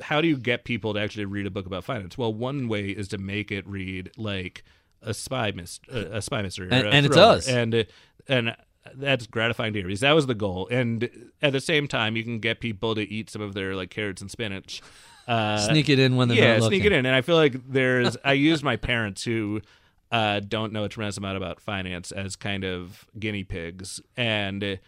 [0.03, 2.16] how do you get people to actually read a book about finance?
[2.18, 4.64] Well, one way is to make it read like
[5.03, 7.34] a spy mis- uh, a spy mystery, And- a and it thriller.
[7.36, 7.48] does.
[7.48, 7.86] and
[8.28, 8.57] and
[8.94, 10.66] that's gratifying to hear because that was the goal.
[10.70, 11.09] And
[11.42, 14.20] at the same time, you can get people to eat some of their like carrots
[14.22, 14.82] and spinach.
[15.28, 17.07] Uh, Sneak it in when they're yeah, sneak it in.
[17.07, 19.61] And I feel like there's I use my parents who
[20.11, 24.78] uh, don't know a tremendous amount about finance as kind of guinea pigs, and uh,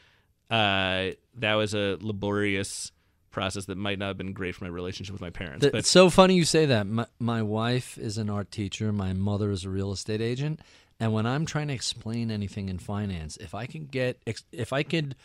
[0.51, 2.91] that was a laborious
[3.33, 5.67] process that might not have been great for my relationship with my parents.
[5.67, 6.87] But it's so funny you say that.
[6.87, 8.93] My, my wife is an art teacher.
[8.93, 10.61] My mother is a real estate agent.
[11.01, 14.23] And when I'm trying to explain anything in finance, if I can get,
[14.53, 15.17] if I could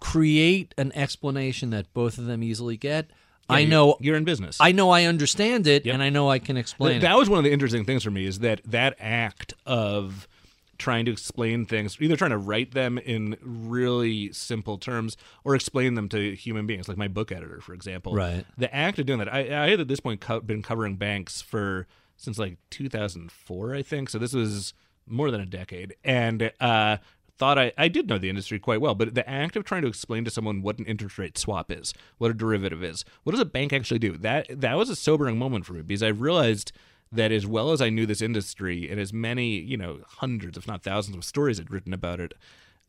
[0.00, 3.10] create an explanation that both of them easily get,
[3.48, 4.58] I you- know, you're in business.
[4.60, 5.94] I know I understand it, Yep.
[5.94, 7.06] and I know I can explain Th- it.
[7.06, 10.26] that was one of the interesting things for me is that that act of
[10.78, 15.94] trying to explain things either trying to write them in really simple terms or explain
[15.94, 18.44] them to human beings like my book editor for example Right.
[18.58, 21.40] the act of doing that i, I had at this point co- been covering banks
[21.40, 24.74] for since like 2004 i think so this was
[25.06, 26.98] more than a decade and uh
[27.38, 29.88] thought I, I did know the industry quite well, but the act of trying to
[29.88, 33.40] explain to someone what an interest rate swap is, what a derivative is, what does
[33.42, 34.16] a bank actually do?
[34.16, 36.72] That that was a sobering moment for me because I realized
[37.12, 40.66] that as well as I knew this industry and as many, you know, hundreds if
[40.66, 42.34] not thousands of stories I'd written about it,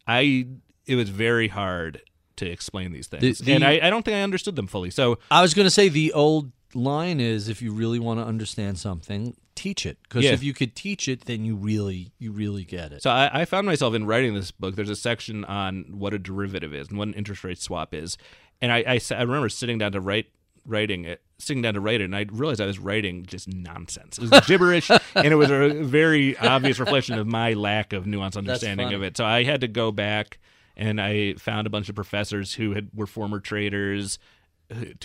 [0.07, 0.47] I
[0.85, 2.01] it was very hard
[2.37, 3.39] to explain these things.
[3.39, 4.89] the- and I, I don't think I understood them fully.
[4.89, 8.25] So I was going to say the old line is if you really want to
[8.25, 9.97] understand something, teach it.
[10.03, 10.31] Because Yeah.
[10.33, 13.01] if you could teach it, then you really, you really get it.
[13.01, 14.75] So I, I found myself in writing this book.
[14.75, 18.17] There's a section on what a derivative is and what an interest rate swap is,
[18.61, 20.27] and I, I, I remember sitting down to write
[20.67, 24.17] writing it, sitting down to write it, and I realized I was writing just nonsense.
[24.17, 28.37] It was gibberish, and it was a very obvious reflection of my lack of nuanced
[28.37, 29.17] understanding of it.
[29.17, 30.39] So I had to go back
[30.75, 34.19] and I found a bunch of professors who had were former traders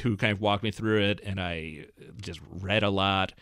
[0.02, 1.86] who kind of walked me through it, and I
[2.20, 3.32] just read a lot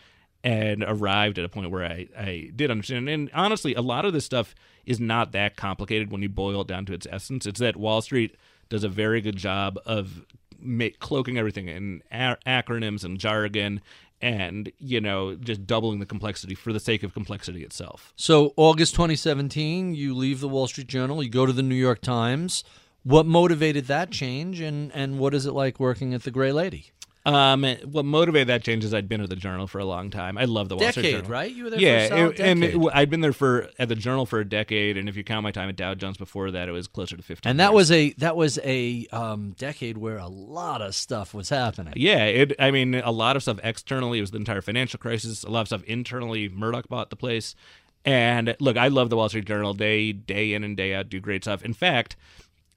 [0.43, 3.09] and arrived at a point where I, I did understand.
[3.09, 4.55] And honestly, a lot of this stuff
[4.87, 7.47] is not that complicated when you boil it down to its essence.
[7.47, 8.37] It's that Wall Street
[8.69, 10.25] does a very good job of
[10.63, 13.81] ma- cloaking everything in a- acronyms and jargon
[14.23, 18.13] and, you know, just doubling the complexity for the sake of complexity itself.
[18.17, 22.03] So, August 2017, you leave the Wall Street Journal, you go to the New York
[22.03, 22.65] Times.
[23.03, 26.93] What motivated that change, and, and what is it like working at the Gray Lady?
[27.27, 30.39] Um, what motivated that change is I'd been at the Journal for a long time.
[30.39, 31.31] I love the Wall Street Journal.
[31.31, 31.53] right?
[31.55, 33.89] You were there yeah, for a solid it- and it- I'd been there for at
[33.91, 36.51] the Journal for a decade, and if you count my time at Dow Jones before
[36.51, 37.51] that, it was closer to fifteen.
[37.51, 37.75] And that years.
[37.75, 41.93] was a that was a um, decade where a lot of stuff was happening.
[41.97, 42.55] Yeah, it.
[42.59, 45.43] I mean, a lot of stuff externally it was the entire financial crisis.
[45.45, 47.55] A lot of stuff internally, Murdoch bought the place.
[48.03, 49.75] And look, I love the Wall Street Journal.
[49.75, 51.63] They day in and day out do great stuff.
[51.63, 52.17] In fact,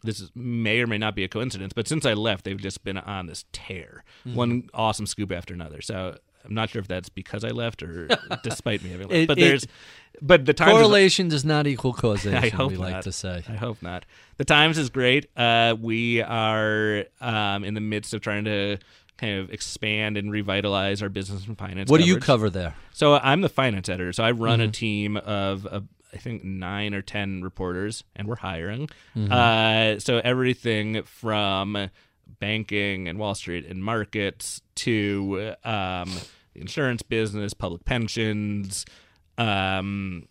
[0.04, 2.84] this is, may or may not be a coincidence, but since I left, they've just
[2.84, 4.36] been on this tear, Mm-hmm.
[4.36, 5.82] one awesome scoop after another.
[5.82, 6.16] So
[6.46, 8.08] I'm not sure if that's because I left or
[8.44, 9.18] despite me having left.
[9.22, 9.68] It- but it- there's,
[10.22, 12.36] but the Times is- Correlation does not equal causation.
[12.44, 12.92] I hope we not.
[12.92, 13.44] like to say.
[13.50, 14.06] I hope not.
[14.38, 15.28] The Times is great.
[15.36, 18.78] Uh, we are um, in the midst of trying to
[19.18, 21.90] kind of expand and revitalize our business and finance.
[21.90, 22.76] What do you cover there?
[22.94, 24.14] So I'm the finance editor.
[24.14, 24.70] So I run Mm-hmm.
[24.70, 25.82] a team of uh,
[26.14, 28.88] I think nine or ten reporters, and we're hiring.
[29.16, 29.32] Mm-hmm.
[29.32, 31.90] Uh, so everything from
[32.40, 36.12] banking and Wall Street and markets to um,
[36.54, 38.86] the insurance business, public pensions,
[39.38, 40.28] um,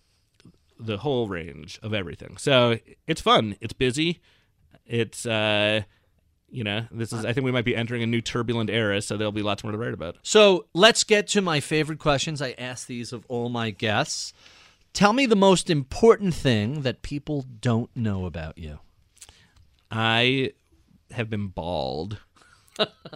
[0.79, 2.37] the whole range of everything.
[2.37, 3.57] So it's fun.
[3.61, 4.21] It's busy.
[4.87, 5.83] It's uh,
[6.53, 7.25] you know, this is.
[7.25, 9.73] I think we might be entering a new turbulent era, so there'll be lots more
[9.73, 10.19] to write about.
[10.23, 12.43] So let's get to my favorite questions.
[12.43, 14.35] I ask these of all my guests.
[14.93, 18.81] Tell me the most important thing that people don't know about you.
[19.91, 20.53] I
[21.13, 22.19] have been bald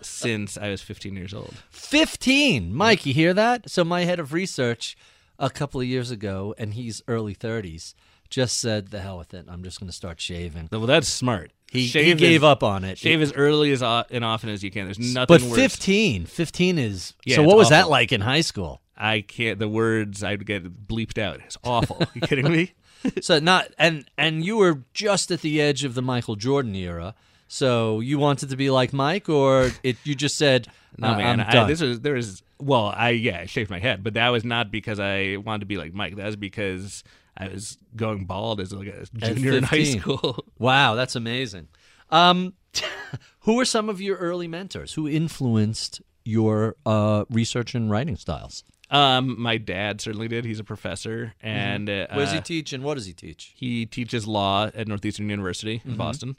[0.03, 1.55] since I was 15 years old.
[1.71, 2.75] 15.
[2.75, 3.71] Mike, you hear that?
[3.71, 4.97] So my head of research
[5.39, 7.95] a couple of years ago, and he's early 30s,
[8.29, 9.47] just said, the hell with it.
[9.49, 10.69] I'm just going to start shaving.
[10.71, 11.53] Well, that's smart.
[11.71, 12.97] He, he Shave gave as, up on it.
[12.99, 14.85] Shave as early as o- and often as you can.
[14.85, 15.57] There's nothing but worse.
[15.57, 16.27] 15.
[16.27, 17.15] 15 is.
[17.25, 17.91] Yeah, so it's what was that awful.
[17.91, 18.81] like in high school?
[18.97, 19.59] I can't.
[19.59, 21.41] The words I'd get bleeped out.
[21.41, 22.03] It's awful.
[22.15, 22.73] you kidding me?
[23.21, 27.15] so not and and you were just at the edge of the Michael Jordan era.
[27.49, 30.69] So you wanted to be like Mike, or it you just said,
[30.99, 31.41] No "Uh, man.
[31.41, 34.45] I, this was there was Well, I yeah, I shaved my head, but that was
[34.45, 36.17] not because I wanted to be like Mike.
[36.17, 37.05] That was because
[37.37, 40.45] I was going bald as like a junior in high school.
[40.59, 41.69] Wow, that's amazing.
[42.11, 42.55] Um,
[43.41, 44.95] who were some of your early mentors?
[44.95, 48.65] Who influenced your uh, research and writing styles?
[48.91, 50.45] Um, my dad certainly did.
[50.45, 52.17] He's a professor, and uh, Mm-hmm.
[52.17, 53.53] Where's he teach and what does he teach?
[53.57, 55.91] He teaches law at Northeastern University Mm-hmm.
[55.91, 56.37] in Boston.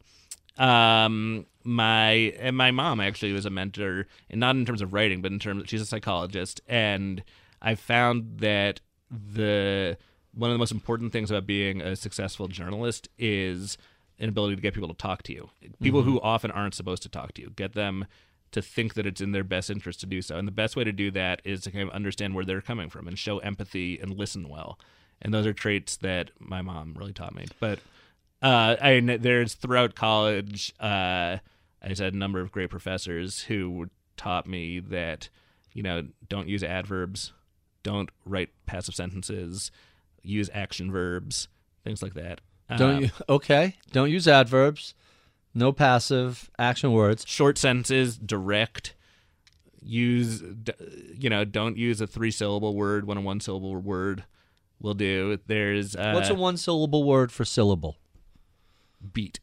[0.57, 5.21] Um, my and my mom actually was a mentor, and not in terms of writing,
[5.21, 7.23] but in terms she's a psychologist, and
[7.61, 8.81] I found that
[9.11, 9.97] the
[10.33, 13.77] one of the most important things about being a successful journalist is
[14.19, 15.49] an ability to get people to talk to you.
[15.81, 17.51] People who often aren't supposed to talk to you.
[17.55, 18.05] Get them
[18.51, 20.37] to think that it's in their best interest to do so.
[20.37, 22.89] And the best way to do that is to kind of understand where they're coming
[22.89, 24.79] from and show empathy and listen well.
[25.21, 27.45] And those are traits that my mom really taught me.
[27.59, 27.79] But
[28.41, 31.37] uh, I kn- there's throughout college, uh,
[31.81, 35.29] I had a number of great professors who taught me that,
[35.73, 37.33] you know, don't use adverbs,
[37.83, 39.71] don't write passive sentences,
[40.21, 41.47] use action verbs,
[41.83, 42.41] things like that.
[42.77, 43.09] Don't Um, you?
[43.29, 43.75] Okay.
[43.91, 44.93] Don't use adverbs.
[45.53, 47.23] No passive action words.
[47.27, 48.93] short sentences, direct.
[49.81, 50.43] Use,
[51.17, 54.25] you know, don't use a three syllable word when a one syllable word
[54.81, 55.39] will do.
[55.47, 57.97] There's uh, What's a one syllable word for syllable?
[59.13, 59.39] Beat.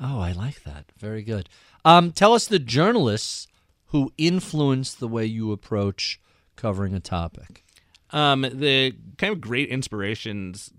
[0.00, 0.86] Oh, I like that.
[0.98, 1.48] Very good.
[1.84, 3.46] Um, tell us the journalists
[3.86, 6.20] who influenced the way you approach
[6.56, 7.64] covering a topic.
[8.10, 10.70] Um, the kind of great inspirations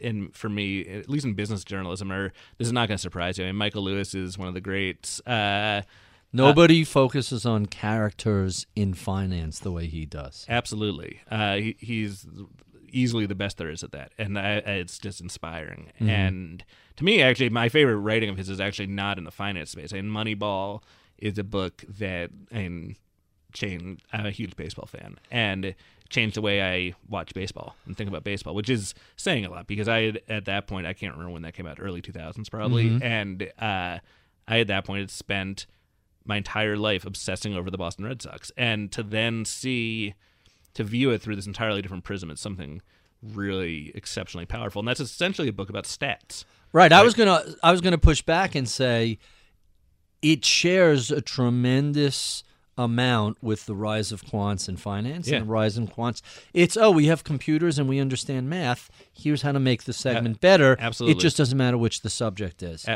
[0.00, 3.38] in for me, at least in business journalism, are this is not going to surprise
[3.38, 3.44] you.
[3.44, 5.20] I mean, Michael Lewis is one of the greats.
[5.26, 5.82] Uh,
[6.34, 10.46] Nobody focuses on characters in finance the way he does.
[10.48, 12.26] Absolutely, uh, he, he's
[12.92, 15.92] easily the best there is at that, and I, it's just inspiring.
[16.00, 16.64] And
[16.96, 19.92] to me, actually, my favorite writing of his is actually not in the finance space.
[19.92, 20.82] And Moneyball
[21.18, 22.96] is a book that and
[23.52, 24.04] changed.
[24.12, 25.74] I'm a huge baseball fan, and
[26.08, 29.66] changed the way I watch baseball and think about baseball, which is saying a lot
[29.66, 32.50] because I had, at that point I can't remember when that came out, early 2000s
[32.50, 33.98] probably, and uh,
[34.46, 35.66] I at that point had spent
[36.24, 40.14] my entire life obsessing over the Boston Red Sox, and to then see,
[40.74, 42.80] to view it through this entirely different prism, it's something
[43.22, 44.80] really exceptionally powerful.
[44.80, 46.44] And that's essentially a book about stats.
[46.72, 46.92] Right.
[46.92, 49.18] I was gonna I was gonna push back and say
[50.22, 52.42] it shares a tremendous
[52.78, 55.36] amount with the rise of quants in finance Yeah.
[55.38, 56.22] and the rise in quants.
[56.54, 58.88] It's oh, we have computers and we understand math.
[59.12, 60.76] Here's how to make the segment better.
[60.80, 61.18] absolutely.
[61.18, 62.86] It just doesn't matter which the subject is.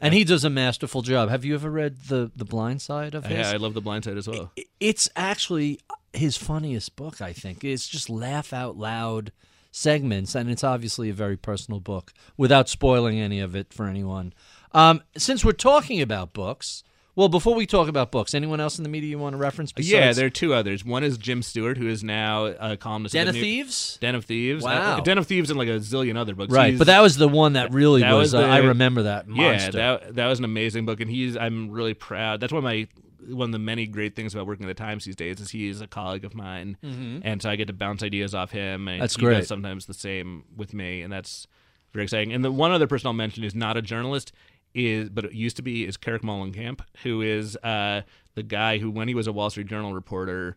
[0.00, 1.30] And he does a masterful job.
[1.30, 3.38] Have you ever read the the Blind Side of his?
[3.38, 4.52] Yeah, I love The Blind Side as well.
[4.78, 5.80] it's actually
[6.12, 7.64] his funniest book, I think.
[7.64, 9.32] It's just laugh out loud
[9.70, 14.32] segments, and it's obviously a very personal book without spoiling any of it for anyone.
[14.72, 16.82] Um, since we're talking about books,
[17.16, 19.72] well, before we talk about books, anyone else in the media you want to reference?
[19.72, 20.84] Besides Yeah, there are two others.
[20.84, 23.14] One is Jim Stewart, who is now a columnist.
[23.14, 23.98] Den the of New- Thieves?
[24.00, 24.62] Den of Thieves.
[24.62, 24.98] Wow.
[24.98, 26.52] Uh, Den of Thieves and like a zillion other books.
[26.52, 28.32] Right, He's- but that was the one that really that was.
[28.32, 31.70] was uh, I remember that yeah, that that was an amazing book, and he's I'm
[31.70, 32.38] really proud.
[32.40, 32.86] That's one of my
[33.28, 35.68] one of the many great things about working at the Times these days is he
[35.68, 38.86] is a colleague of mine, and so I get to bounce ideas off him.
[38.88, 39.00] And Mm-hmm.
[39.00, 39.46] That's great.
[39.46, 41.46] Sometimes the same with me, and that's
[41.92, 42.32] very exciting.
[42.32, 44.32] And the one other person I'll mention who's not a journalist
[44.76, 48.02] is, but it used to be, is Carrick Mollenkamp, who is uh,
[48.34, 50.56] the guy who, when he was a Wall Street Journal reporter,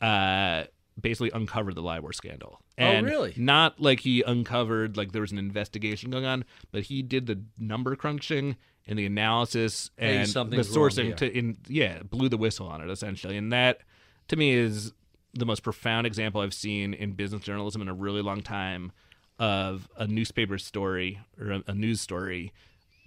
[0.00, 0.64] uh,
[1.00, 2.60] basically uncovered the LIBOR scandal.
[2.76, 3.34] And Oh, really?
[3.36, 7.40] Not like he uncovered like there was an investigation going on, but he did the
[7.58, 8.56] number crunching
[8.86, 11.14] and the analysis and the wrong sourcing here.
[11.14, 13.80] to in yeah blew the whistle on it essentially, and that
[14.28, 14.92] to me is
[15.32, 18.92] the most profound example I've seen in business journalism in a really long time
[19.38, 22.52] of a newspaper story or a, a news story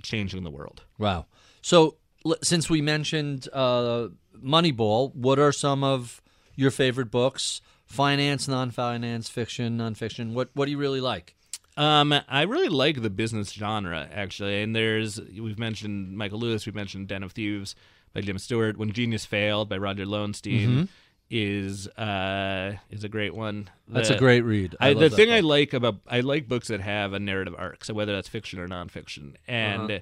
[0.04, 0.84] changing the world.
[0.98, 1.26] Wow.
[1.62, 1.96] So,
[2.26, 4.08] l- since we mentioned uh,
[4.44, 6.22] Moneyball, what are some of
[6.56, 7.62] your favorite books?
[7.86, 10.34] Finance, non-finance, fiction, non-fiction.
[10.34, 11.36] What What do you really like?
[11.78, 16.74] Um, I really like the business genre actually, and there's we've mentioned Michael Lewis, we've
[16.76, 17.76] mentioned Den of Thieves
[18.14, 20.90] by Jim Stewart, When Genius Failed by Roger Lowenstein
[21.30, 23.70] is uh is a great one.
[23.88, 24.76] That's a great read.
[24.80, 27.84] I I, the thing I like about I like books that have a narrative arc,
[27.84, 30.02] so whether that's fiction or nonfiction, and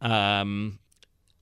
[0.00, 0.78] um,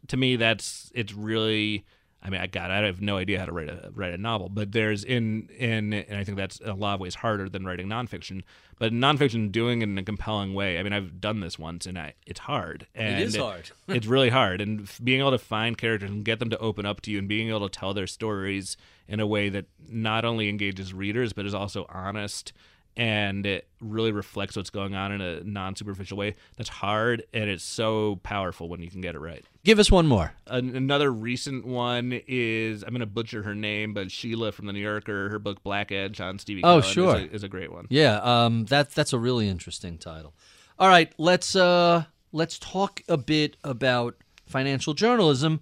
[0.08, 1.84] to me that's it's really.
[2.22, 4.50] I mean, I God, I have no idea how to write a write a novel,
[4.50, 7.64] but there's in in and I think that's in a lot of ways harder than
[7.64, 8.42] writing nonfiction.
[8.78, 10.78] But nonfiction, doing it in a compelling way.
[10.78, 12.86] I mean, I've done this once, and I it's hard.
[12.94, 13.70] And is hard.
[13.88, 17.00] it's really hard, and being able to find characters and get them to open up
[17.02, 18.76] to you, and being able to tell their stories
[19.10, 22.54] in a way that not only engages readers but is also honest
[22.96, 26.34] and it really reflects what's going on in a non-superficial way.
[26.56, 29.44] That's hard, and it's so powerful when you can get it right.
[29.64, 30.32] Give us one more.
[30.46, 34.72] An- another recent one is I'm going to butcher her name, but Sheelah from the
[34.72, 35.28] New Yorker.
[35.30, 36.62] Her book Black Edge on Stevie.
[36.64, 37.16] Oh, Cohen is sure.
[37.16, 37.86] a- is a great one.
[37.90, 40.34] Yeah, um, that that's a really interesting title.
[40.78, 45.60] All right, let's uh, let's talk a bit about financial journalism.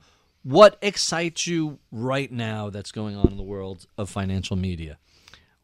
[0.49, 4.99] What excites you right now that's going on in the world of financial media?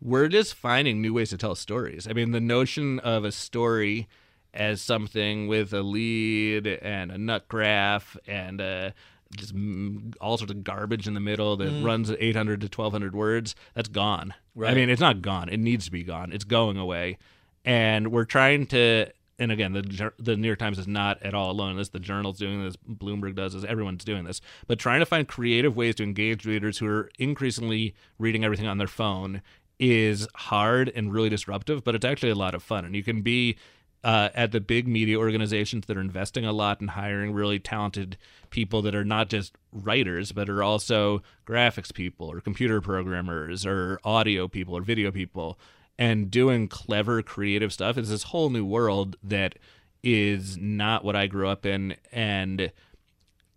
[0.04, 2.06] we're just finding new ways to tell stories.
[2.06, 4.06] I mean, the notion of a story
[4.52, 8.90] as something with a lead and a nut graph and uh,
[9.34, 13.56] just mm, all sorts of garbage in the middle that runs 800 to 1200 words,
[13.72, 14.34] that's gone.
[14.54, 14.70] right.
[14.70, 15.48] I mean, it's not gone.
[15.48, 16.32] It needs to be gone.
[16.32, 17.18] It's going away.
[17.64, 19.06] And we're trying to.
[19.38, 21.88] And again, the the New York Times is not at all alone in this.
[21.88, 22.76] The Journal's doing this.
[22.76, 23.64] Bloomberg does this.
[23.64, 24.40] Everyone's doing this.
[24.66, 28.78] But trying to find creative ways to engage readers who are increasingly reading everything on
[28.78, 29.42] their phone
[29.78, 32.84] is hard and really disruptive, but it's actually a lot of fun.
[32.84, 33.56] And you can be
[34.04, 38.18] uh, at the big media organizations that are investing a lot and hiring really talented
[38.50, 43.98] people that are not just writers, but are also graphics people or computer programmers or
[44.04, 45.58] audio people or video people
[45.98, 47.96] and doing clever, creative stuff.
[47.96, 49.56] It's this whole new world that
[50.02, 51.96] is not what I grew up in.
[52.12, 52.72] And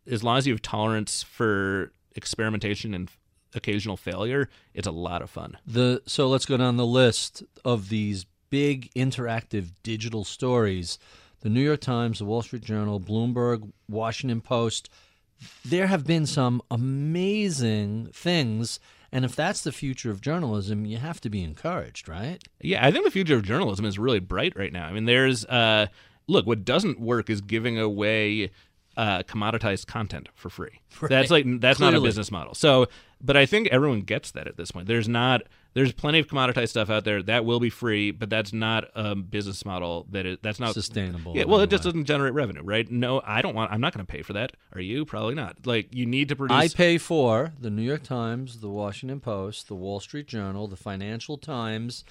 [0.09, 3.09] as long as you have tolerance for experimentation and
[3.53, 5.57] occasional failure, it's a lot of fun.
[5.65, 10.97] The so let's go down the list of these big interactive digital stories.
[11.41, 14.89] The New York Times, the Wall Street Journal, Bloomberg, Washington Post.
[15.63, 18.79] There have been some amazing things,
[19.11, 22.43] and if that's the future of journalism, you have to be encouraged, right?
[22.61, 24.87] Yeah, I think the future of journalism is really bright right now.
[24.87, 25.87] I mean, there's uh,
[26.27, 28.51] look, what doesn't work is giving away
[28.97, 30.81] uh, commoditized content for free.
[31.01, 32.55] That's like that's not a business model.
[32.55, 32.87] So,
[33.21, 34.87] but I think everyone gets that at this point.
[34.87, 35.43] There's not
[35.77, 39.13] there's plenty of commoditized stuff out there that will be free, but that's not a
[39.13, 42.89] business model that is that's not Sustainable Yeah, well, it just doesn't generate revenue, right?
[42.89, 43.71] No, I don't want.
[43.71, 44.53] I'm not going to pay for that.
[44.73, 45.05] Are you?
[45.05, 45.67] Probably not.
[45.67, 46.57] Like you need to produce.
[46.57, 50.75] I pay for the New York Times, the Washington Post, the Wall Street Journal, the
[50.75, 52.03] Financial Times,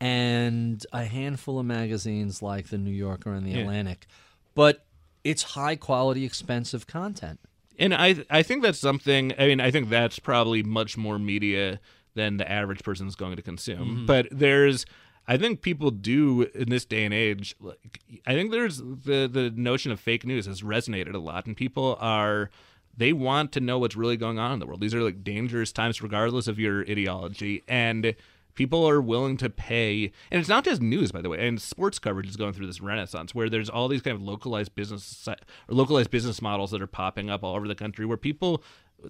[0.00, 3.60] and a handful of magazines like the New Yorker and the Yeah.
[3.60, 4.06] Atlantic.
[4.54, 4.84] But
[5.24, 7.40] it's high quality, expensive content.
[7.78, 9.32] And I I think that's something.
[9.38, 11.80] I mean, I think that's probably much more media
[12.14, 13.78] than the average person is going to consume.
[13.78, 14.06] Mm-hmm.
[14.06, 14.86] But there's,
[15.26, 17.54] I think people do in this day and age.
[17.60, 21.56] Like, I think there's the the notion of fake news has resonated a lot, and
[21.56, 22.50] people are
[22.96, 24.80] they want to know what's really going on in the world.
[24.80, 28.14] These are like dangerous times, regardless of your ideology, and
[28.54, 31.98] people are willing to pay and it's not just news by the way and sports
[31.98, 35.34] coverage is going through this renaissance where there's all these kind of localized business or
[35.68, 38.62] localized business models that are popping up all over the country where people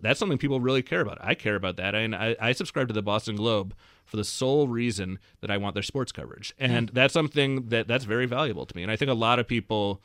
[0.02, 2.94] that's something people really care about i care about that and i, I subscribe to
[2.94, 3.74] the boston globe
[4.04, 8.04] for the sole reason that i want their sports coverage and that's something that that's
[8.04, 10.00] very valuable to me and i think a lot of people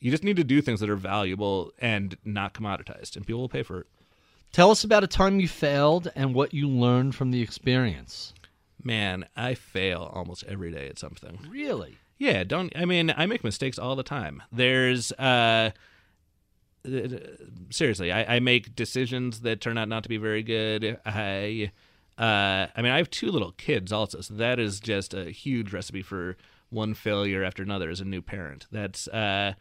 [0.00, 3.48] you just need to do things that are valuable and not commoditized and people will
[3.48, 3.86] pay for it
[4.52, 8.34] Tell us about a time you failed and what you learned from the experience.
[8.82, 11.98] man i fail almost every day at something Really?
[12.22, 12.70] Yeah, don't.
[12.76, 14.42] I mean, I make mistakes all the time.
[14.52, 15.70] There's, uh, uh,
[17.70, 20.98] seriously, I, I make decisions that turn out not to be very good.
[21.04, 21.72] I,
[22.18, 25.72] uh, I mean, I have two little kids also, so that is just a huge
[25.72, 26.36] recipe for
[26.70, 28.66] one failure after another as a new parent.
[28.70, 29.54] That's, uh,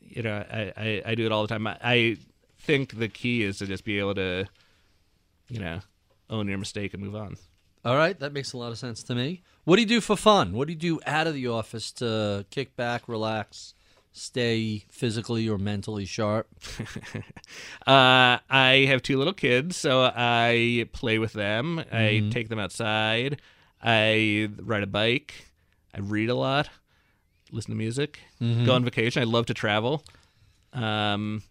[0.00, 1.66] you know, I, I, I do it all the time.
[1.66, 2.16] I, I
[2.58, 4.46] think the key is to just be able to,
[5.48, 5.80] you know,
[6.28, 7.36] own your mistake and move on.
[7.84, 9.42] All right, that makes a lot of sense to me.
[9.64, 10.52] What do you do for fun?
[10.52, 13.74] What do you do out of the office to kick back, relax,
[14.12, 16.48] stay physically or mentally sharp?
[17.86, 21.82] Uh, I have two little kids, so I play with them.
[21.90, 23.40] I take them outside.
[23.82, 25.46] I ride a bike.
[25.94, 26.68] I read a lot.
[27.50, 28.20] Listen to music.
[28.40, 29.22] Go on vacation.
[29.22, 30.04] I love to travel.
[30.72, 31.42] Um,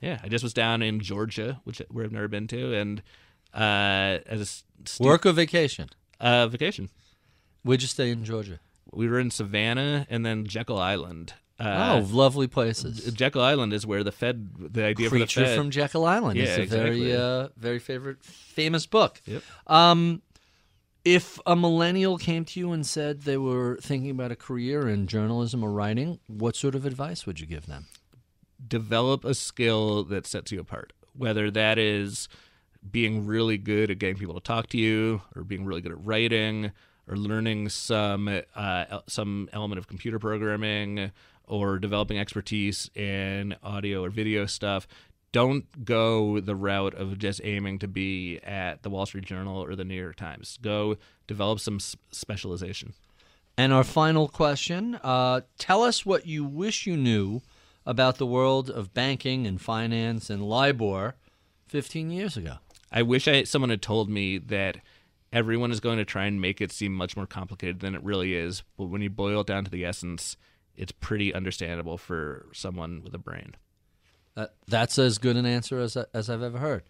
[0.00, 3.02] yeah, I just was down in Georgia, which where I've never been to, and
[3.52, 4.46] uh, as a
[4.88, 5.88] stu- Work or vacation?
[6.20, 6.90] uh, vacation.
[7.64, 8.60] Where'd you stay in Georgia?
[8.92, 11.34] We were in Savannah and then Jekyll Island.
[11.60, 13.12] Oh, Uh, lovely places.
[13.12, 15.58] Jekyll Island is where the Fed, the idea for the Creature Fed.
[15.58, 16.38] from Jekyll Island.
[16.38, 17.00] Yeah, it's a exactly.
[17.00, 19.20] very, uh, very favorite, famous book.
[19.26, 19.42] Yep.
[19.66, 20.22] Um,
[21.04, 25.06] if a millennial came to you and said they were thinking about a career in
[25.06, 27.86] journalism or writing, what sort of advice would you give them?
[28.66, 30.92] develop a skill that sets you apart.
[31.16, 32.28] Whether that is
[32.90, 36.04] being really good at getting people to talk to you, or being really good at
[36.04, 36.72] writing,
[37.06, 41.10] or learning some uh, some element of computer programming,
[41.46, 44.86] or developing expertise in audio or video stuff.
[45.32, 49.74] Don't go the route of just aiming to be at the Wall Street Journal or
[49.74, 50.58] the New York Times.
[50.62, 52.94] Go develop some s- specialization.
[53.56, 57.42] And our final question uh, tell us what you wish you knew
[57.86, 61.14] about the world of banking and finance and LIBOR
[61.68, 62.56] 15 years ago.
[62.90, 64.76] I wish I someone had told me that
[65.32, 68.34] everyone is going to try and make it seem much more complicated than it really
[68.34, 68.62] is.
[68.78, 70.36] But when you boil it down to the essence,
[70.76, 73.54] it's pretty understandable for someone with a brain.
[74.34, 76.82] That, that's as good an answer as, as I've ever heard.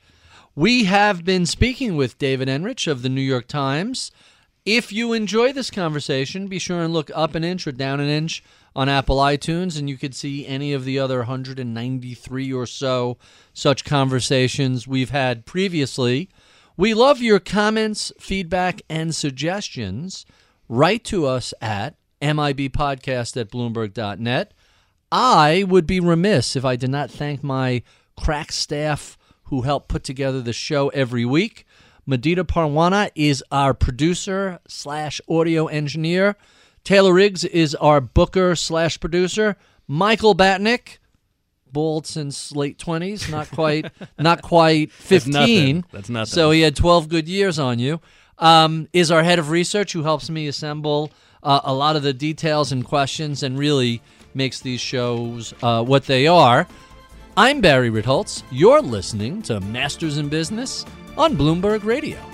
[0.54, 4.10] We have been speaking with David Enrich of the New York Times.
[4.64, 8.08] If you enjoy this conversation, be sure and look up an inch or down an
[8.08, 8.42] inch
[8.74, 13.18] on Apple iTunes, and you could see any of the other 193 or so
[13.52, 16.30] such conversations we've had previously.
[16.76, 20.24] We love your comments, feedback, and suggestions.
[20.68, 21.96] Write to us at
[22.32, 24.54] mibpodcast at bloomberg.net.
[25.12, 27.82] I would be remiss if I did not thank my
[28.16, 31.66] crack staff who help put together the show every week.
[32.06, 36.36] Medina Parwana is our producer slash audio engineer.
[36.82, 39.56] Taylor Riggs is our booker slash producer.
[39.86, 40.98] Michael Batnick,
[41.70, 45.32] bald since late twenties, not quite, not quite fifteen.
[45.32, 45.84] That's nothing.
[45.92, 46.32] That's nothing.
[46.32, 48.00] So he had twelve good years on you.
[48.38, 51.12] Um, is our head of research who helps me assemble
[51.44, 54.00] uh, a lot of the details and questions and really
[54.34, 56.66] makes these shows uh, what they are.
[57.36, 58.42] I'm Barry Ritholtz.
[58.50, 60.84] You're listening to Masters in Business
[61.16, 62.33] on Bloomberg Radio.